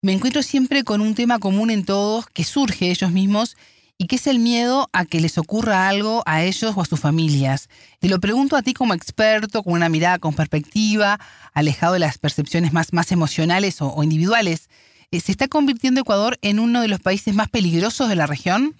me 0.02 0.12
encuentro 0.12 0.42
siempre 0.42 0.84
con 0.84 1.00
un 1.00 1.14
tema 1.14 1.38
común 1.38 1.70
en 1.70 1.84
todos 1.84 2.26
que 2.26 2.44
surge 2.44 2.90
ellos 2.90 3.12
mismos 3.12 3.56
y 3.98 4.08
que 4.08 4.16
es 4.16 4.26
el 4.26 4.40
miedo 4.40 4.88
a 4.92 5.04
que 5.04 5.20
les 5.20 5.38
ocurra 5.38 5.88
algo 5.88 6.24
a 6.26 6.42
ellos 6.42 6.72
o 6.76 6.80
a 6.80 6.84
sus 6.84 6.98
familias. 6.98 7.68
Te 8.00 8.08
lo 8.08 8.18
pregunto 8.18 8.56
a 8.56 8.62
ti 8.62 8.74
como 8.74 8.94
experto, 8.94 9.62
con 9.62 9.74
una 9.74 9.88
mirada 9.88 10.18
con 10.18 10.34
perspectiva, 10.34 11.20
alejado 11.54 11.92
de 11.92 12.00
las 12.00 12.18
percepciones 12.18 12.72
más, 12.72 12.92
más 12.92 13.12
emocionales 13.12 13.80
o 13.80 14.02
individuales. 14.02 14.68
Eh, 15.12 15.20
¿Se 15.20 15.30
está 15.30 15.46
convirtiendo 15.46 16.00
Ecuador 16.00 16.38
en 16.40 16.58
uno 16.58 16.80
de 16.80 16.88
los 16.88 16.98
países 16.98 17.34
más 17.34 17.50
peligrosos 17.50 18.08
de 18.08 18.16
la 18.16 18.26
región? 18.26 18.74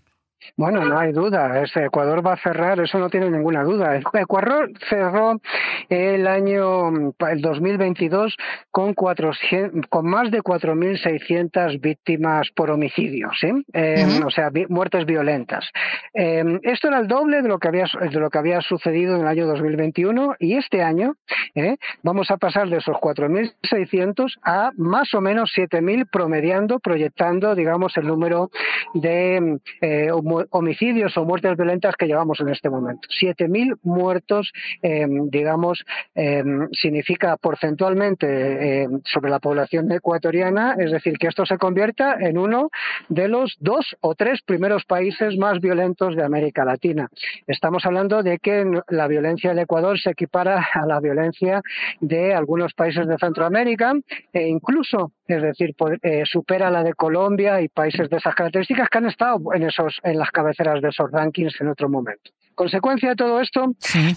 Bueno, 0.56 0.84
no 0.84 0.98
hay 0.98 1.12
duda. 1.12 1.62
Ecuador 1.74 2.26
va 2.26 2.34
a 2.34 2.36
cerrar, 2.36 2.80
eso 2.80 2.98
no 2.98 3.08
tiene 3.08 3.30
ninguna 3.30 3.62
duda. 3.62 3.96
Ecuador 3.96 4.70
cerró 4.88 5.40
el 5.88 6.26
año 6.26 6.90
el 7.28 7.40
2022 7.40 8.36
con, 8.70 8.94
con 8.94 10.06
más 10.06 10.30
de 10.30 10.42
4.600 10.42 11.80
víctimas 11.80 12.48
por 12.54 12.70
homicidio, 12.70 13.30
¿sí? 13.40 13.50
Em, 13.72 14.24
o 14.24 14.30
sea, 14.30 14.50
muertes 14.68 15.06
violentas. 15.06 15.68
Em, 16.14 16.60
esto 16.62 16.88
era 16.88 16.98
el 16.98 17.08
doble 17.08 17.42
de 17.42 17.48
lo 17.48 17.58
que 17.58 17.68
había 17.68 17.86
de 18.00 18.20
lo 18.20 18.30
que 18.30 18.38
había 18.38 18.60
sucedido 18.60 19.16
en 19.16 19.22
el 19.22 19.26
año 19.26 19.46
2021 19.46 20.36
y 20.38 20.54
este 20.54 20.82
año 20.82 21.14
¿eh? 21.54 21.76
vamos 22.02 22.30
a 22.30 22.36
pasar 22.36 22.68
de 22.68 22.78
esos 22.78 22.96
4.600 22.96 24.38
a 24.42 24.70
más 24.76 25.12
o 25.14 25.20
menos 25.20 25.52
7.000 25.56 26.08
promediando, 26.10 26.78
proyectando, 26.80 27.54
digamos, 27.54 27.96
el 27.96 28.06
número 28.06 28.50
de 28.94 29.58
eh, 29.80 30.10
homicidios 30.50 31.16
o 31.16 31.24
muertes 31.24 31.56
violentas 31.56 31.94
que 31.96 32.06
llevamos 32.06 32.40
en 32.40 32.48
este 32.48 32.70
momento. 32.70 33.08
7.000 33.20 33.76
muertos, 33.82 34.52
em, 34.82 35.28
digamos, 35.30 35.84
em, 36.14 36.68
significa 36.72 37.36
porcentualmente 37.36 38.82
em, 38.82 39.00
sobre 39.04 39.30
la 39.30 39.40
población 39.40 39.90
ecuatoriana, 39.92 40.76
es 40.78 40.90
decir, 40.90 41.18
que 41.18 41.28
esto 41.28 41.46
se 41.46 41.58
convierta 41.58 42.16
en 42.20 42.38
uno 42.38 42.70
de 43.08 43.28
los 43.28 43.56
dos 43.60 43.96
o 44.00 44.14
tres 44.14 44.42
primeros 44.42 44.84
países 44.84 45.36
más 45.36 45.60
violentos 45.60 46.16
de 46.16 46.24
América 46.24 46.64
Latina. 46.64 47.08
Estamos 47.46 47.84
hablando 47.86 48.22
de 48.22 48.38
que 48.38 48.64
la 48.88 49.08
violencia 49.08 49.50
del 49.50 49.60
Ecuador 49.60 49.98
se 49.98 50.10
equipara 50.10 50.66
a 50.74 50.86
la 50.86 51.00
violencia 51.00 51.62
de 52.00 52.34
algunos 52.34 52.74
países 52.74 53.06
de 53.06 53.18
Centroamérica 53.18 53.94
e 54.32 54.48
incluso, 54.48 55.12
es 55.26 55.42
decir, 55.42 55.74
eh, 56.02 56.22
supera 56.24 56.70
la 56.70 56.82
de 56.82 56.94
Colombia 56.94 57.60
y 57.60 57.68
países 57.68 58.08
de 58.10 58.16
esas 58.16 58.34
características 58.34 58.88
que 58.88 58.98
han 58.98 59.06
estado 59.06 59.54
en 59.54 59.62
esos 59.62 59.98
en 60.02 60.18
las 60.18 60.30
cabeceras 60.30 60.82
de 60.82 60.88
esos 60.88 61.10
rankings 61.10 61.60
en 61.60 61.68
otro 61.68 61.88
momento. 61.88 62.30
Consecuencia 62.54 63.10
de 63.10 63.16
todo 63.16 63.40
esto, 63.40 63.72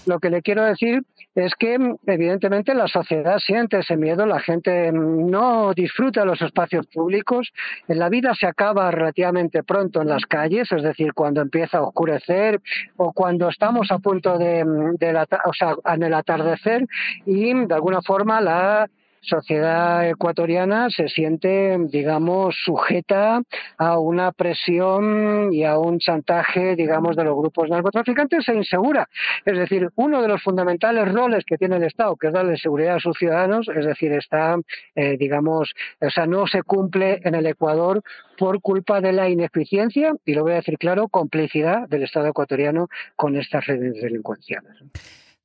lo 0.06 0.18
que 0.18 0.28
le 0.28 0.42
quiero 0.42 0.64
decir 0.64 1.02
es 1.34 1.54
que 1.54 1.78
evidentemente 2.06 2.74
la 2.74 2.86
sociedad 2.86 3.38
siente 3.38 3.78
ese 3.78 3.96
miedo, 3.96 4.26
la 4.26 4.40
gente 4.40 4.92
no 4.92 5.72
disfruta 5.74 6.20
de 6.20 6.26
los 6.26 6.42
espacios 6.42 6.86
públicos, 6.86 7.50
la 7.88 8.08
vida 8.10 8.34
se 8.34 8.46
acaba 8.46 8.90
relativamente 8.90 9.62
pronto 9.62 10.02
en 10.02 10.08
las 10.08 10.26
calles, 10.26 10.70
es 10.70 10.82
decir, 10.82 11.14
cuando 11.14 11.40
empieza 11.40 11.78
a 11.78 11.82
oscurecer 11.82 12.60
o 12.96 13.12
cuando 13.12 13.48
estamos 13.48 13.90
a 13.90 13.98
punto 13.98 14.36
de, 14.36 14.64
o 14.64 15.52
sea, 15.54 15.74
en 15.86 16.02
el 16.02 16.14
atardecer 16.14 16.86
y 17.24 17.54
de 17.54 17.74
alguna 17.74 18.02
forma 18.02 18.40
la 18.40 18.88
sociedad 19.20 20.08
ecuatoriana 20.08 20.88
se 20.90 21.08
siente, 21.08 21.76
digamos, 21.88 22.56
sujeta 22.64 23.42
a 23.78 23.98
una 23.98 24.32
presión 24.32 25.52
y 25.52 25.64
a 25.64 25.78
un 25.78 25.98
chantaje, 25.98 26.76
digamos, 26.76 27.16
de 27.16 27.24
los 27.24 27.36
grupos 27.36 27.68
narcotraficantes 27.68 28.48
e 28.48 28.54
insegura. 28.54 29.08
Es 29.44 29.58
decir, 29.58 29.88
uno 29.96 30.22
de 30.22 30.28
los 30.28 30.42
fundamentales 30.42 31.12
roles 31.12 31.44
que 31.44 31.58
tiene 31.58 31.76
el 31.76 31.84
Estado, 31.84 32.16
que 32.16 32.28
es 32.28 32.32
darle 32.32 32.56
seguridad 32.56 32.96
a 32.96 33.00
sus 33.00 33.16
ciudadanos, 33.18 33.68
es 33.68 33.84
decir, 33.84 34.12
está, 34.12 34.56
eh, 34.94 35.16
digamos, 35.18 35.72
o 36.00 36.10
sea, 36.10 36.26
no 36.26 36.46
se 36.46 36.62
cumple 36.62 37.20
en 37.24 37.34
el 37.34 37.46
Ecuador 37.46 38.02
por 38.38 38.60
culpa 38.60 39.00
de 39.00 39.12
la 39.12 39.28
ineficiencia 39.28 40.12
y 40.24 40.34
lo 40.34 40.42
voy 40.42 40.52
a 40.52 40.56
decir 40.56 40.78
claro, 40.78 41.08
complicidad 41.08 41.88
del 41.88 42.02
Estado 42.02 42.28
ecuatoriano 42.28 42.88
con 43.16 43.36
estas 43.36 43.66
redes 43.66 44.00
delincuenciales. 44.00 44.76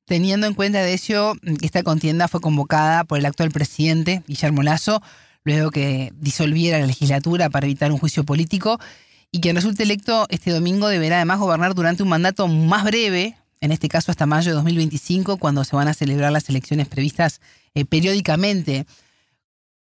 Teniendo 0.06 0.46
en 0.46 0.54
cuenta, 0.54 0.82
de 0.82 0.94
hecho, 0.94 1.34
que 1.58 1.66
esta 1.66 1.82
contienda 1.82 2.28
fue 2.28 2.40
convocada 2.40 3.04
por 3.04 3.18
el 3.18 3.26
actual 3.26 3.50
presidente, 3.50 4.22
Guillermo 4.26 4.62
Lazo, 4.62 5.02
luego 5.44 5.70
que 5.70 6.12
disolviera 6.16 6.78
la 6.78 6.86
legislatura 6.86 7.50
para 7.50 7.66
evitar 7.66 7.92
un 7.92 7.98
juicio 7.98 8.24
político, 8.24 8.78
y 9.30 9.40
quien 9.40 9.56
resulte 9.56 9.84
electo 9.84 10.26
este 10.28 10.50
domingo 10.50 10.88
deberá 10.88 11.16
además 11.16 11.38
gobernar 11.38 11.74
durante 11.74 12.02
un 12.02 12.08
mandato 12.08 12.48
más 12.48 12.84
breve, 12.84 13.36
en 13.60 13.72
este 13.72 13.88
caso 13.88 14.10
hasta 14.10 14.26
mayo 14.26 14.50
de 14.50 14.56
2025, 14.56 15.38
cuando 15.38 15.64
se 15.64 15.76
van 15.76 15.88
a 15.88 15.94
celebrar 15.94 16.32
las 16.32 16.48
elecciones 16.48 16.88
previstas 16.88 17.40
eh, 17.74 17.84
periódicamente. 17.84 18.86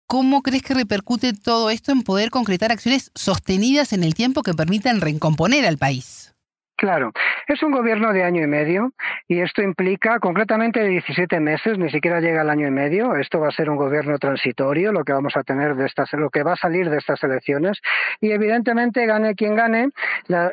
¿Cómo 0.06 0.42
crees 0.42 0.62
que 0.62 0.72
repercute 0.72 1.34
todo 1.34 1.68
esto 1.68 1.92
en 1.92 2.02
poder 2.02 2.30
concretar 2.30 2.72
acciones 2.72 3.10
sostenidas 3.14 3.92
en 3.92 4.04
el 4.04 4.14
tiempo 4.14 4.42
que 4.42 4.54
permitan 4.54 5.02
recomponer 5.02 5.66
al 5.66 5.76
país? 5.76 6.32
Claro, 6.78 7.10
es 7.48 7.60
un 7.64 7.72
gobierno 7.72 8.12
de 8.12 8.22
año 8.22 8.40
y 8.40 8.46
medio 8.46 8.92
y 9.26 9.40
esto 9.40 9.62
implica 9.62 10.20
concretamente 10.20 10.86
17 10.86 11.40
meses, 11.40 11.76
ni 11.76 11.90
siquiera 11.90 12.20
llega 12.20 12.42
al 12.42 12.50
año 12.50 12.68
y 12.68 12.70
medio. 12.70 13.16
Esto 13.16 13.40
va 13.40 13.48
a 13.48 13.50
ser 13.50 13.68
un 13.68 13.76
gobierno 13.76 14.16
transitorio, 14.20 14.92
lo 14.92 15.02
que 15.02 15.12
vamos 15.12 15.36
a 15.36 15.42
tener 15.42 15.74
de 15.74 15.86
estas, 15.86 16.12
lo 16.12 16.30
que 16.30 16.44
va 16.44 16.52
a 16.52 16.56
salir 16.56 16.88
de 16.88 16.98
estas 16.98 17.20
elecciones 17.24 17.80
y 18.20 18.30
evidentemente 18.30 19.06
gane 19.06 19.34
quien 19.34 19.56
gane 19.56 19.88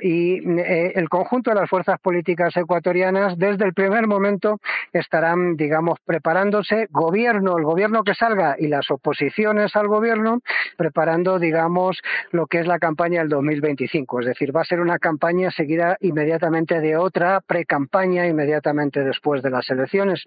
y 0.02 0.60
eh, 0.60 0.94
el 0.96 1.10
conjunto 1.10 1.52
de 1.52 1.58
las 1.58 1.70
fuerzas 1.70 2.00
políticas 2.00 2.58
ecuatorianas 2.58 3.38
desde 3.38 3.66
el 3.66 3.76
primer 3.76 4.08
momento 4.08 4.60
estarán, 4.94 5.56
digamos, 5.58 6.00
preparándose 6.06 6.88
gobierno, 6.90 7.56
el 7.56 7.66
gobierno 7.66 8.04
que 8.04 8.16
salga 8.16 8.56
y 8.58 8.68
las 8.68 8.90
oposiciones 8.90 9.76
al 9.76 9.88
gobierno 9.88 10.40
preparando, 10.76 11.38
digamos, 11.38 12.02
lo 12.32 12.48
que 12.48 12.62
es 12.62 12.66
la 12.66 12.80
campaña 12.80 13.20
del 13.20 13.30
2025. 13.30 14.22
Es 14.22 14.26
decir, 14.26 14.56
va 14.56 14.62
a 14.62 14.66
ser 14.66 14.80
una 14.80 14.98
campaña 14.98 15.52
seguida 15.52 15.98
inmediatamente 16.16 16.80
de 16.80 16.96
otra 16.96 17.42
pre-campaña, 17.42 18.26
inmediatamente 18.26 19.04
después 19.04 19.44
de 19.44 19.50
las 19.50 19.70
elecciones. 19.70 20.24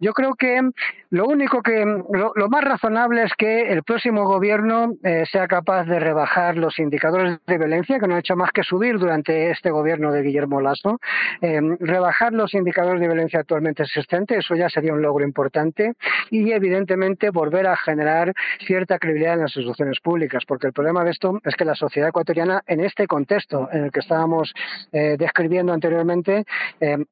Yo 0.00 0.14
creo 0.14 0.34
que 0.34 0.62
lo 1.10 1.26
único 1.26 1.60
que, 1.60 1.84
lo, 1.84 2.48
más 2.48 2.64
razonable 2.64 3.24
es 3.24 3.32
que 3.36 3.70
el 3.70 3.82
próximo 3.82 4.24
gobierno 4.24 4.94
eh, 5.04 5.24
sea 5.30 5.46
capaz 5.46 5.84
de 5.84 6.00
rebajar 6.00 6.56
los 6.56 6.78
indicadores 6.78 7.38
de 7.46 7.58
violencia, 7.58 7.98
que 7.98 8.08
no 8.08 8.14
ha 8.14 8.20
hecho 8.20 8.34
más 8.34 8.50
que 8.50 8.62
subir 8.62 8.98
durante 8.98 9.50
este 9.50 9.70
gobierno 9.70 10.10
de 10.10 10.22
Guillermo 10.22 10.62
Lasso, 10.62 11.00
eh, 11.42 11.60
rebajar 11.80 12.32
los 12.32 12.54
indicadores 12.54 12.98
de 13.00 13.08
violencia 13.08 13.40
actualmente 13.40 13.82
existentes, 13.82 14.38
eso 14.38 14.54
ya 14.54 14.70
sería 14.70 14.94
un 14.94 15.02
logro 15.02 15.22
importante, 15.22 15.92
y 16.30 16.50
evidentemente 16.52 17.28
volver 17.28 17.66
a 17.66 17.76
generar 17.76 18.32
cierta 18.66 18.98
credibilidad 18.98 19.34
en 19.34 19.40
las 19.40 19.56
instituciones 19.56 20.00
públicas, 20.00 20.44
porque 20.46 20.68
el 20.68 20.72
problema 20.72 21.04
de 21.04 21.10
esto 21.10 21.40
es 21.44 21.54
que 21.56 21.66
la 21.66 21.74
sociedad 21.74 22.08
ecuatoriana, 22.08 22.62
en 22.66 22.80
este 22.80 23.06
contexto 23.06 23.68
en 23.70 23.84
el 23.84 23.90
que 23.90 24.00
estábamos 24.00 24.54
eh, 24.92 25.16
describiendo 25.18 25.74
anteriormente, 25.74 26.44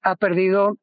ha 0.02 0.16
perdido 0.16 0.76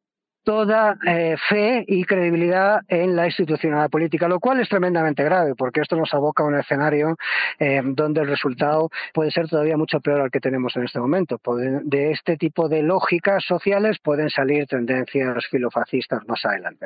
toda 0.46 0.96
eh, 1.06 1.36
fe 1.50 1.84
y 1.88 2.04
credibilidad 2.04 2.82
en 2.88 3.16
la 3.16 3.26
institucionalidad 3.26 3.90
política, 3.90 4.28
lo 4.28 4.40
cual 4.40 4.60
es 4.60 4.70
tremendamente 4.70 5.24
grave, 5.24 5.56
porque 5.58 5.82
esto 5.82 5.98
nos 5.98 6.14
aboca 6.14 6.44
a 6.44 6.46
un 6.46 6.56
escenario 6.56 7.18
eh, 7.60 7.82
donde 7.84 8.22
el 8.22 8.28
resultado 8.28 8.90
puede 9.14 9.32
ser 9.32 9.50
todavía 9.50 9.76
mucho 9.76 10.00
peor 10.00 10.22
al 10.22 10.32
que 10.32 10.40
tenemos 10.40 10.76
en 10.78 10.84
este 10.84 11.00
momento. 11.00 11.42
De 11.84 12.12
este 12.12 12.38
tipo 12.38 12.70
de 12.70 12.84
lógicas 12.84 13.44
sociales 13.44 13.98
pueden 14.02 14.30
salir 14.30 14.68
tendencias 14.68 15.46
filofascistas 15.50 16.22
más 16.28 16.46
adelante. 16.46 16.86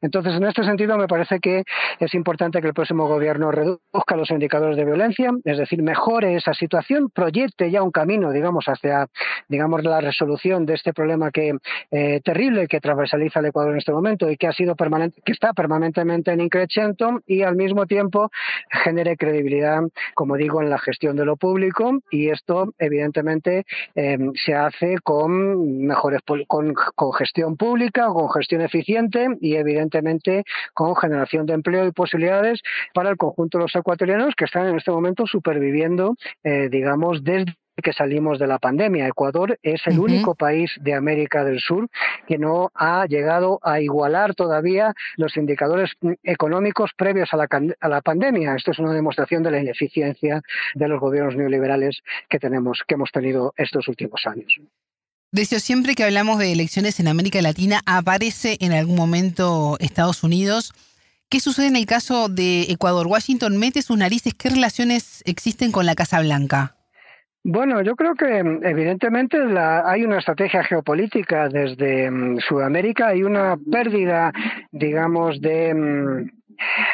Entonces, 0.00 0.34
en 0.34 0.44
este 0.44 0.64
sentido, 0.64 0.96
me 0.96 1.06
parece 1.06 1.40
que 1.40 1.62
es 2.00 2.14
importante 2.14 2.60
que 2.62 2.68
el 2.68 2.74
próximo 2.74 3.06
gobierno 3.06 3.50
reduzca 3.50 4.16
los 4.16 4.30
indicadores 4.30 4.76
de 4.76 4.84
violencia, 4.84 5.30
es 5.44 5.58
decir, 5.58 5.82
mejore 5.82 6.36
esa 6.36 6.54
situación, 6.54 7.10
proyecte 7.10 7.70
ya 7.70 7.82
un 7.82 7.90
camino, 7.90 8.32
digamos, 8.32 8.64
hacia, 8.66 9.08
digamos, 9.48 9.84
la 9.84 10.00
resolución 10.00 10.64
de 10.64 10.74
este 10.74 10.94
problema 10.94 11.30
que 11.30 11.52
eh, 11.90 12.20
terrible 12.24 12.66
que 12.66 12.80
transversaliza 12.94 13.40
el 13.40 13.46
Ecuador 13.46 13.72
en 13.72 13.78
este 13.78 13.92
momento 13.92 14.30
y 14.30 14.36
que 14.36 14.46
ha 14.46 14.52
sido 14.52 14.76
permanente, 14.76 15.20
que 15.24 15.32
está 15.32 15.52
permanentemente 15.52 16.32
en 16.32 16.40
increchento 16.40 17.20
y 17.26 17.42
al 17.42 17.56
mismo 17.56 17.86
tiempo 17.86 18.30
genere 18.70 19.16
credibilidad, 19.16 19.82
como 20.14 20.36
digo, 20.36 20.62
en 20.62 20.70
la 20.70 20.78
gestión 20.78 21.16
de 21.16 21.24
lo 21.24 21.36
público. 21.36 21.98
Y 22.10 22.30
esto 22.30 22.72
evidentemente 22.78 23.64
em, 23.94 24.32
se 24.34 24.54
hace 24.54 24.98
con 25.02 25.86
mejores 25.86 26.20
con, 26.46 26.74
con 26.94 27.12
gestión 27.12 27.56
pública, 27.56 28.06
con 28.06 28.30
gestión 28.30 28.62
eficiente 28.62 29.26
y 29.40 29.56
evidentemente 29.56 30.44
con 30.72 30.94
generación 30.96 31.46
de 31.46 31.54
empleo 31.54 31.86
y 31.86 31.92
posibilidades 31.92 32.60
para 32.92 33.10
el 33.10 33.16
conjunto 33.16 33.58
de 33.58 33.64
los 33.64 33.74
ecuatorianos 33.74 34.34
que 34.36 34.44
están 34.44 34.68
en 34.68 34.76
este 34.76 34.90
momento 34.90 35.26
superviviendo, 35.26 36.16
eh, 36.44 36.68
digamos, 36.70 37.24
desde 37.24 37.54
que 37.82 37.92
salimos 37.92 38.38
de 38.38 38.46
la 38.46 38.58
pandemia. 38.58 39.06
Ecuador 39.06 39.58
es 39.62 39.80
el 39.86 39.98
único 39.98 40.34
país 40.34 40.70
de 40.80 40.94
América 40.94 41.44
del 41.44 41.60
Sur 41.60 41.88
que 42.26 42.38
no 42.38 42.70
ha 42.74 43.06
llegado 43.06 43.58
a 43.62 43.80
igualar 43.80 44.34
todavía 44.34 44.94
los 45.16 45.36
indicadores 45.36 45.92
económicos 46.22 46.90
previos 46.96 47.32
a 47.32 47.36
la, 47.36 47.48
a 47.80 47.88
la 47.88 48.00
pandemia. 48.00 48.54
Esto 48.54 48.70
es 48.70 48.78
una 48.78 48.92
demostración 48.92 49.42
de 49.42 49.50
la 49.50 49.60
ineficiencia 49.60 50.42
de 50.74 50.88
los 50.88 51.00
gobiernos 51.00 51.36
neoliberales 51.36 52.00
que 52.28 52.38
tenemos, 52.38 52.82
que 52.86 52.94
hemos 52.94 53.10
tenido 53.10 53.54
estos 53.56 53.88
últimos 53.88 54.26
años. 54.26 54.60
Decio, 55.32 55.58
siempre 55.58 55.96
que 55.96 56.04
hablamos 56.04 56.38
de 56.38 56.52
elecciones 56.52 57.00
en 57.00 57.08
América 57.08 57.42
Latina, 57.42 57.80
aparece 57.86 58.56
en 58.60 58.72
algún 58.72 58.94
momento 58.94 59.76
Estados 59.80 60.22
Unidos. 60.22 60.72
¿Qué 61.28 61.40
sucede 61.40 61.66
en 61.66 61.74
el 61.74 61.86
caso 61.86 62.28
de 62.28 62.62
Ecuador? 62.70 63.08
Washington 63.08 63.56
mete 63.56 63.82
sus 63.82 63.96
narices. 63.96 64.34
¿Qué 64.34 64.50
relaciones 64.50 65.22
existen 65.26 65.72
con 65.72 65.86
la 65.86 65.96
Casa 65.96 66.20
Blanca? 66.20 66.73
Bueno, 67.46 67.82
yo 67.82 67.94
creo 67.94 68.14
que 68.14 68.38
evidentemente 68.38 69.36
hay 69.58 70.02
una 70.02 70.18
estrategia 70.18 70.64
geopolítica 70.64 71.50
desde 71.50 72.10
mm, 72.10 72.38
Sudamérica, 72.38 73.08
hay 73.08 73.22
una 73.22 73.58
pérdida, 73.70 74.32
digamos, 74.72 75.42
de 75.42 75.74
mm, 75.74 76.30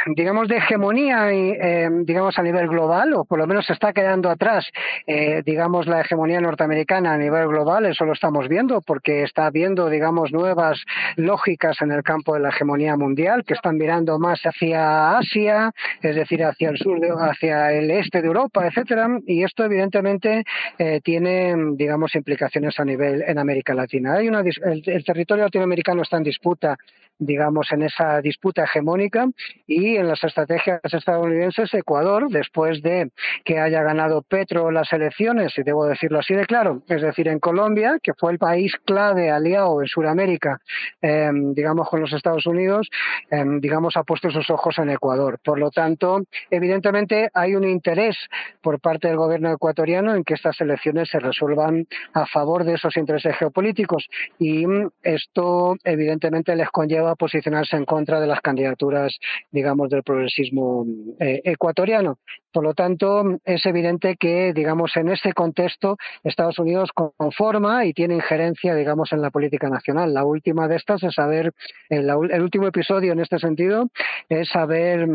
digamos, 0.07 0.49
de 0.49 0.57
hegemonía, 0.57 1.33
eh, 1.33 1.88
digamos, 2.03 2.38
a 2.38 2.42
nivel 2.42 2.68
global, 2.68 3.14
o 3.14 3.25
por 3.25 3.38
lo 3.38 3.46
menos 3.46 3.66
se 3.66 3.73
está 3.73 3.92
quedando 3.92 4.31
atrás, 4.31 4.66
eh, 5.07 5.42
digamos, 5.44 5.87
la 5.87 6.01
hegemonía 6.01 6.40
norteamericana 6.40 7.14
a 7.14 7.18
nivel 7.18 7.49
global, 7.49 7.87
eso 7.87 8.05
lo 8.05 8.12
estamos 8.12 8.49
viendo, 8.49 8.81
porque 8.81 9.23
está 9.23 9.46
habiendo, 9.46 9.88
digamos, 9.88 10.33
nuevas 10.33 10.83
lógicas 11.16 11.81
en 11.83 11.92
el 11.92 12.03
campo 12.03 12.35
de 12.35 12.40
la 12.40 12.51
hegemonía 12.51 12.96
mundial, 12.96 13.44
que 13.44 13.55
están 13.55 13.77
mirando 13.77 14.18
más 14.18 14.40
hacia 14.42 15.18
Asia, 15.18 15.73
es 16.03 16.16
decir, 16.16 16.44
hacia 16.44 16.70
el 16.70 16.79
sur, 16.79 16.99
hacia 17.20 17.73
el 17.73 17.90
este 17.90 18.20
de 18.20 18.27
Europa, 18.27 18.66
etcétera, 18.66 19.09
y 19.27 19.42
esto 19.44 19.64
evidentemente 19.64 20.44
eh, 20.79 21.01
tiene, 21.03 21.55
digamos, 21.75 22.14
implicaciones 22.14 22.79
a 22.79 22.85
nivel 22.85 23.23
en 23.27 23.38
América 23.38 23.75
Latina. 23.75 24.14
Hay 24.14 24.29
una, 24.29 24.40
el 24.40 25.05
territorio 25.05 25.44
latinoamericano 25.44 26.03
está 26.03 26.16
en 26.16 26.25
disputa 26.25 26.77
digamos, 27.21 27.71
en 27.71 27.83
esa 27.83 28.21
disputa 28.21 28.65
hegemónica 28.65 29.29
y 29.67 29.97
en 29.97 30.09
las 30.09 30.25
estrategias 30.25 30.81
estadounidenses 30.83 31.73
Ecuador, 31.75 32.29
después 32.31 32.83
de 32.83 33.11
que 33.45 33.61
haya 33.61 33.83
ganado 33.83 34.23
Petro 34.23 34.71
las 34.71 34.93
elecciones, 34.93 35.57
y 35.57 35.63
debo 35.63 35.87
decirlo 35.87 36.19
así 36.19 36.35
de 36.35 36.47
claro, 36.47 36.83
es 36.89 37.03
decir, 37.03 37.29
en 37.29 37.39
Colombia, 37.39 37.99
que 38.03 38.15
fue 38.15 38.33
el 38.33 38.39
país 38.39 38.73
clave 38.85 39.31
aliado 39.31 39.81
en 39.83 39.87
Sudamérica, 39.87 40.61
em, 41.03 41.55
digamos, 41.55 41.89
con 41.89 42.01
los 42.01 42.13
Estados 42.13 42.47
Unidos, 42.47 42.89
em, 43.31 43.61
digamos, 43.61 43.97
ha 43.97 44.03
puesto 44.03 44.31
sus 44.31 44.49
ojos 44.51 44.79
en 44.79 44.91
Ecuador. 44.91 45.39
Por 45.45 45.59
lo 45.59 45.71
tanto, 45.71 46.23
evidentemente 46.51 47.29
hay 47.35 47.55
un 47.55 47.65
interés 47.65 48.17
por 48.63 48.81
parte 48.81 49.09
del 49.09 49.19
gobierno 49.19 49.53
ecuatoriano 49.53 50.15
en 50.15 50.25
que 50.25 50.35
estas 50.35 50.61
elecciones 50.61 51.11
se 51.11 51.21
resuelvan 51.21 51.87
a 52.15 52.27
favor 52.27 52.65
de 52.65 52.75
esos 52.75 52.97
intereses 52.97 53.37
geopolíticos 53.37 54.09
y 54.39 54.65
esto 55.03 55.77
evidentemente 55.85 56.57
les 56.57 56.71
conlleva 56.71 57.10
posicionarse 57.16 57.77
en 57.77 57.85
contra 57.85 58.20
de 58.20 58.27
las 58.27 58.40
candidaturas, 58.40 59.18
digamos, 59.51 59.90
del 59.90 60.03
progresismo 60.03 60.87
eh, 61.18 61.40
ecuatoriano. 61.44 62.18
Por 62.53 62.64
lo 62.64 62.75
tanto, 62.75 63.38
es 63.44 63.64
evidente 63.66 64.16
que, 64.16 64.53
digamos, 64.53 64.96
en 64.96 65.09
este 65.09 65.33
contexto, 65.33 65.96
Estados 66.25 66.59
Unidos 66.59 66.90
conforma 66.92 67.85
y 67.87 67.92
tiene 67.92 68.14
injerencia, 68.14 68.75
digamos, 68.75 69.12
en 69.12 69.23
la 69.23 69.31
política 69.31 69.68
nacional. 69.68 70.12
La 70.12 70.25
última 70.25 70.66
de 70.68 70.77
estas 70.77 71.03
es 71.03 71.14
saber, 71.14 71.53
el, 71.88 72.09
el 72.09 72.42
último 72.42 72.66
episodio 72.66 73.12
en 73.12 73.20
este 73.20 73.38
sentido 73.38 73.88
es 74.29 74.49
saber 74.49 75.07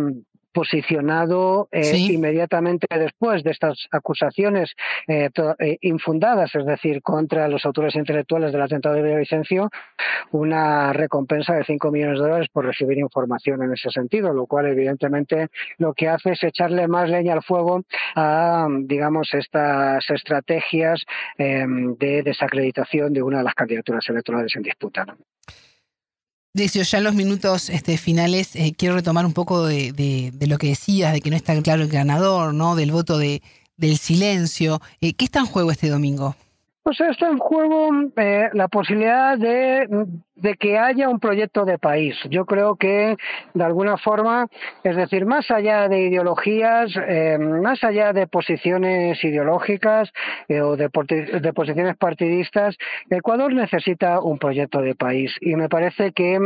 posicionado 0.55 1.67
eh, 1.69 1.97
inmediatamente 1.97 2.87
después 2.97 3.43
de 3.43 3.51
estas 3.51 3.87
acusaciones 3.91 4.73
eh, 5.05 5.29
eh, 5.59 5.77
infundadas, 5.81 6.55
es 6.55 6.65
decir, 6.65 7.01
contra 7.01 7.49
los 7.49 7.65
autores 7.65 7.93
intelectuales 7.95 8.53
del 8.53 8.61
atentado 8.61 8.95
de 8.95 9.03
Villavicencio, 9.03 9.69
una 10.31 10.93
recompensa 10.93 11.55
de 11.55 11.65
5 11.65 11.91
millones 11.91 12.19
de 12.19 12.25
dólares 12.25 12.47
por 12.53 12.65
recibir 12.65 12.97
información 12.99 13.63
en 13.63 13.73
ese 13.73 13.89
sentido, 13.89 14.33
lo 14.33 14.45
cual 14.45 14.67
evidentemente 14.67 15.49
lo 15.77 15.93
que 15.93 16.07
hace 16.07 16.31
es 16.31 16.43
echarle 16.43 16.87
más 16.87 17.09
leña 17.09 17.33
al 17.33 17.43
fuego 17.43 17.83
a, 18.15 18.69
digamos, 18.83 19.33
estas 19.33 20.09
estrategias 20.09 21.03
de 21.37 22.23
desacreditación 22.23 23.11
de 23.11 23.21
una 23.21 23.39
de 23.39 23.43
las 23.43 23.55
candidaturas 23.55 24.07
electorales 24.07 24.55
en 24.55 24.63
disputa. 24.63 25.05
Decio, 26.55 26.83
ya 26.83 26.99
en 26.99 27.03
los 27.03 27.15
minutos 27.15 27.69
este, 27.69 27.97
finales 27.97 28.55
eh, 28.55 28.73
quiero 28.77 28.95
retomar 28.95 29.25
un 29.25 29.33
poco 29.33 29.65
de, 29.65 30.31
lo 30.47 30.57
que 30.57 30.67
decías, 30.67 31.11
de 31.11 31.19
que 31.19 31.29
no 31.29 31.35
está 31.35 31.61
claro 31.61 31.81
el 31.81 31.89
ganador, 31.89 32.53
¿no? 32.53 32.77
Del 32.77 32.93
voto 32.93 33.17
de, 33.17 33.41
del 33.75 33.97
silencio. 33.97 34.79
Eh, 35.01 35.15
¿Qué 35.15 35.25
está 35.25 35.39
en 35.39 35.47
juego 35.47 35.69
este 35.69 35.89
domingo? 35.89 36.33
Pues 36.83 36.97
está 37.01 37.27
en 37.27 37.39
juego 37.39 37.89
eh, 38.15 38.47
la 38.53 38.69
posibilidad 38.69 39.37
de 39.37 39.85
de 40.35 40.55
que 40.55 40.77
haya 40.77 41.09
un 41.09 41.19
proyecto 41.19 41.65
de 41.65 41.77
país. 41.77 42.15
Yo 42.29 42.45
creo 42.45 42.75
que, 42.75 43.15
de 43.53 43.63
alguna 43.63 43.97
forma, 43.97 44.47
es 44.83 44.95
decir, 44.95 45.25
más 45.25 45.49
allá 45.49 45.87
de 45.87 46.01
ideologías, 46.01 46.91
eh, 47.07 47.37
más 47.37 47.83
allá 47.83 48.11
de 48.11 48.27
posiciones 48.27 49.23
ideológicas 49.23 50.11
eh, 50.47 50.61
o 50.61 50.75
de, 50.75 50.89
posiciones 50.89 51.95
partidistas, 51.97 52.75
Ecuador 53.09 53.53
necesita 53.53 54.19
un 54.19 54.37
proyecto 54.37 54.81
de 54.81 54.95
país. 54.95 55.33
Y 55.39 55.55
me 55.55 55.69
parece 55.69 56.11
que 56.11 56.37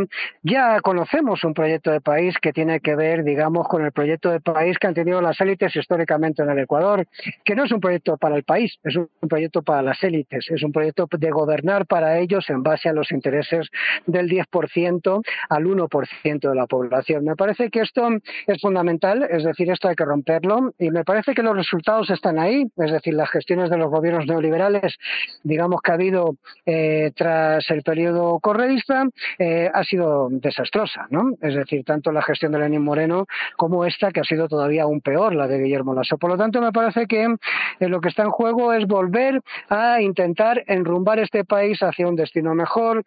ya 0.44 0.80
conocemos 0.82 1.44
un 1.44 1.54
proyecto 1.54 1.92
de 1.92 2.02
país 2.02 2.36
que 2.40 2.54
tiene 2.54 2.80
que 2.80 2.96
ver, 2.96 3.24
digamos, 3.24 3.68
con 3.68 3.84
el 3.84 3.92
proyecto 3.92 4.30
de 4.30 4.40
país 4.40 4.78
que 4.78 4.88
han 4.88 4.94
tenido 4.94 5.22
las 5.22 5.42
élites 5.42 5.76
históricamente 5.76 6.44
en 6.44 6.50
el 6.50 6.60
Ecuador, 6.60 7.08
que 7.44 7.56
no 7.56 7.64
es 7.64 7.72
un 7.72 7.80
proyecto 7.80 8.18
para 8.18 8.36
el 8.36 8.44
país, 8.44 8.78
es 8.84 8.96
un 8.96 9.10
proyecto 9.28 9.64
para 9.64 9.82
las 9.82 10.04
élites, 10.04 10.46
es 10.50 10.64
un 10.64 10.72
proyecto 10.72 11.08
de 11.12 11.32
gobernar 11.32 11.88
para 11.88 12.20
ellos 12.20 12.50
en 12.50 12.62
base 12.62 12.88
a 12.90 12.94
los 12.94 13.12
intereses 13.12 13.70
del 14.06 14.30
10% 14.30 15.22
al 15.50 15.64
1% 15.66 16.50
de 16.50 16.56
la 16.56 16.68
población. 16.68 17.24
Me 17.24 17.36
parece 17.36 17.70
que 17.70 17.82
esto 17.82 18.10
es 18.48 18.62
fundamental, 18.62 19.28
es 19.30 19.44
decir, 19.44 19.70
esto 19.72 19.88
hay 19.88 19.96
que 19.96 20.06
romperlo 20.06 20.74
y 20.78 20.90
me 20.92 21.04
parece 21.04 21.34
que 21.34 21.44
los 21.44 21.56
resultados 21.56 22.10
están 22.10 22.40
ahí, 22.40 22.66
es 22.78 22.92
decir, 22.92 23.14
las 23.14 23.30
gestiones 23.30 23.70
de 23.70 23.78
los 23.78 23.90
gobiernos 23.90 24.26
neoliberales, 24.26 24.96
digamos 25.44 25.82
que 25.82 25.92
ha 25.92 25.96
habido 25.96 26.36
eh, 26.66 27.12
tras 27.16 27.70
el 27.70 27.84
periodo 27.84 28.40
correísta, 28.40 29.06
eh, 29.38 29.70
ha 29.74 29.84
sido 29.84 30.28
desastrosa, 30.32 31.08
¿no? 31.10 31.32
Es 31.42 31.56
decir, 31.56 31.84
tanto 31.84 32.12
la 32.12 32.22
gestión 32.22 32.52
de 32.52 32.60
Lenín 32.60 32.84
Moreno 32.84 33.26
como 33.58 33.86
esta, 33.86 34.12
que 34.12 34.22
ha 34.22 34.24
sido 34.24 34.48
todavía 34.48 34.84
aún 34.84 35.02
peor, 35.02 35.36
la 35.36 35.48
de 35.48 35.60
Guillermo 35.60 35.94
Lasso. 35.94 36.18
Por 36.18 36.32
lo 36.32 36.38
tanto, 36.38 36.62
me 36.62 36.72
parece 36.72 37.08
que 37.08 37.24
eh, 37.24 37.88
lo 37.88 38.02
que 38.02 38.10
está 38.10 38.24
en 38.24 38.32
juego 38.32 38.74
es 38.74 38.86
volver 38.86 39.42
a 39.70 40.02
intentar 40.02 40.64
enrumbar 40.68 41.20
este 41.20 41.44
país 41.44 41.82
hacia 41.82 42.08
un 42.08 42.16
destino 42.16 42.54
mejor, 42.56 43.04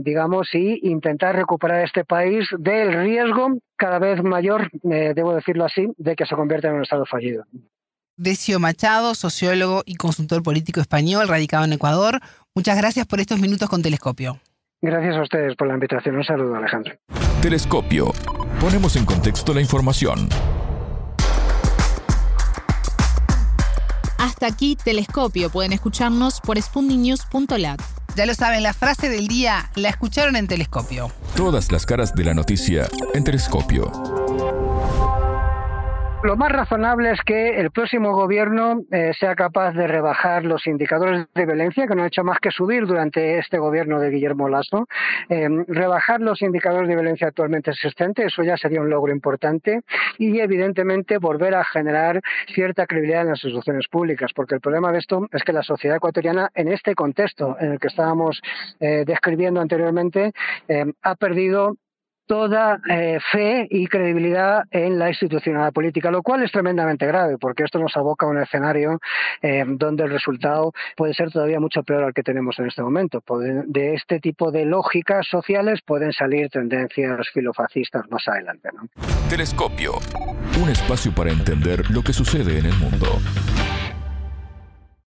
digamos, 0.00 0.48
y 0.54 0.80
intentar 0.88 1.36
recuperar 1.36 1.84
este 1.84 2.04
país 2.04 2.46
del 2.58 2.92
riesgo 2.92 3.58
cada 3.76 3.98
vez 3.98 4.22
mayor, 4.22 4.70
eh, 4.90 5.12
debo 5.14 5.34
decirlo 5.34 5.64
así, 5.64 5.88
de 5.98 6.16
que 6.16 6.24
se 6.24 6.34
convierta 6.34 6.68
en 6.68 6.74
un 6.74 6.82
Estado 6.82 7.04
fallido. 7.04 7.44
Decio 8.16 8.60
Machado, 8.60 9.14
sociólogo 9.14 9.82
y 9.84 9.96
consultor 9.96 10.42
político 10.42 10.80
español, 10.80 11.28
radicado 11.28 11.64
en 11.64 11.72
Ecuador. 11.72 12.20
Muchas 12.54 12.76
gracias 12.76 13.06
por 13.06 13.20
estos 13.20 13.40
minutos 13.40 13.68
con 13.68 13.82
Telescopio. 13.82 14.38
Gracias 14.82 15.16
a 15.16 15.22
ustedes 15.22 15.56
por 15.56 15.68
la 15.68 15.74
invitación. 15.74 16.16
Un 16.16 16.24
saludo, 16.24 16.56
Alejandro. 16.56 16.94
Telescopio. 17.40 18.12
Ponemos 18.60 18.96
en 18.96 19.04
contexto 19.04 19.54
la 19.54 19.60
información. 19.60 20.28
Hasta 24.18 24.46
aquí 24.46 24.76
Telescopio. 24.76 25.50
Pueden 25.50 25.72
escucharnos 25.72 26.40
por 26.40 26.60
spundinews.lat. 26.60 28.01
Ya 28.14 28.26
lo 28.26 28.34
saben, 28.34 28.62
la 28.62 28.74
frase 28.74 29.08
del 29.08 29.26
día 29.26 29.70
la 29.74 29.88
escucharon 29.88 30.36
en 30.36 30.46
Telescopio. 30.46 31.10
Todas 31.34 31.72
las 31.72 31.86
caras 31.86 32.14
de 32.14 32.24
la 32.24 32.34
noticia 32.34 32.88
en 33.14 33.24
Telescopio 33.24 33.90
lo 36.24 36.36
más 36.36 36.52
razonable 36.52 37.10
es 37.10 37.20
que 37.22 37.58
el 37.58 37.70
próximo 37.70 38.12
gobierno 38.12 38.82
eh, 38.90 39.12
sea 39.18 39.34
capaz 39.34 39.72
de 39.72 39.86
rebajar 39.86 40.44
los 40.44 40.66
indicadores 40.66 41.26
de 41.34 41.46
violencia, 41.46 41.86
que 41.86 41.94
no 41.94 42.04
ha 42.04 42.06
hecho 42.06 42.22
más 42.22 42.38
que 42.38 42.50
subir 42.50 42.86
durante 42.86 43.38
este 43.38 43.58
gobierno 43.58 43.98
de 43.98 44.10
Guillermo 44.10 44.48
Lasso. 44.48 44.86
Eh, 45.28 45.48
rebajar 45.66 46.20
los 46.20 46.40
indicadores 46.42 46.88
de 46.88 46.94
violencia 46.94 47.28
actualmente 47.28 47.72
existentes, 47.72 48.26
eso 48.26 48.42
ya 48.42 48.56
sería 48.56 48.80
un 48.80 48.90
logro 48.90 49.12
importante. 49.12 49.80
Y, 50.18 50.38
evidentemente, 50.38 51.18
volver 51.18 51.54
a 51.54 51.64
generar 51.64 52.20
cierta 52.54 52.86
credibilidad 52.86 53.22
en 53.22 53.30
las 53.30 53.44
instituciones 53.44 53.88
públicas, 53.88 54.30
porque 54.34 54.54
el 54.54 54.60
problema 54.60 54.92
de 54.92 54.98
esto 54.98 55.26
es 55.32 55.42
que 55.42 55.52
la 55.52 55.62
sociedad 55.62 55.96
ecuatoriana, 55.96 56.50
en 56.54 56.68
este 56.68 56.94
contexto 56.94 57.56
en 57.58 57.72
el 57.72 57.78
que 57.80 57.88
estábamos 57.88 58.40
eh, 58.78 59.04
describiendo 59.06 59.60
anteriormente, 59.60 60.32
ha 61.02 61.14
perdido 61.16 61.76
toda 62.32 62.80
eh, 62.88 63.18
fe 63.30 63.66
y 63.68 63.86
credibilidad 63.88 64.62
en 64.70 64.98
la 64.98 65.10
institucionalidad 65.10 65.70
política, 65.70 66.10
lo 66.10 66.22
cual 66.22 66.42
es 66.42 66.50
tremendamente 66.50 67.06
grave, 67.06 67.36
porque 67.36 67.62
esto 67.62 67.78
nos 67.78 67.94
aboca 67.94 68.24
a 68.24 68.30
un 68.30 68.38
escenario 68.38 69.00
eh, 69.42 69.62
donde 69.68 70.04
el 70.04 70.10
resultado 70.10 70.72
puede 70.96 71.12
ser 71.12 71.30
todavía 71.30 71.60
mucho 71.60 71.82
peor 71.82 72.04
al 72.04 72.14
que 72.14 72.22
tenemos 72.22 72.58
en 72.58 72.68
este 72.68 72.80
momento. 72.80 73.22
de 73.66 73.92
este 73.92 74.18
tipo 74.18 74.50
de 74.50 74.64
lógicas 74.64 75.26
sociales 75.30 75.80
pueden 75.84 76.14
salir 76.14 76.48
tendencias 76.48 77.28
filofascistas 77.34 78.10
más 78.10 78.26
adelante. 78.26 78.70
Telescopio, 79.28 79.92
un 80.62 80.70
espacio 80.70 81.12
para 81.14 81.32
entender 81.32 81.90
lo 81.90 82.00
que 82.00 82.14
sucede 82.14 82.60
en 82.60 82.64
el 82.64 82.74
mundo. 82.78 83.08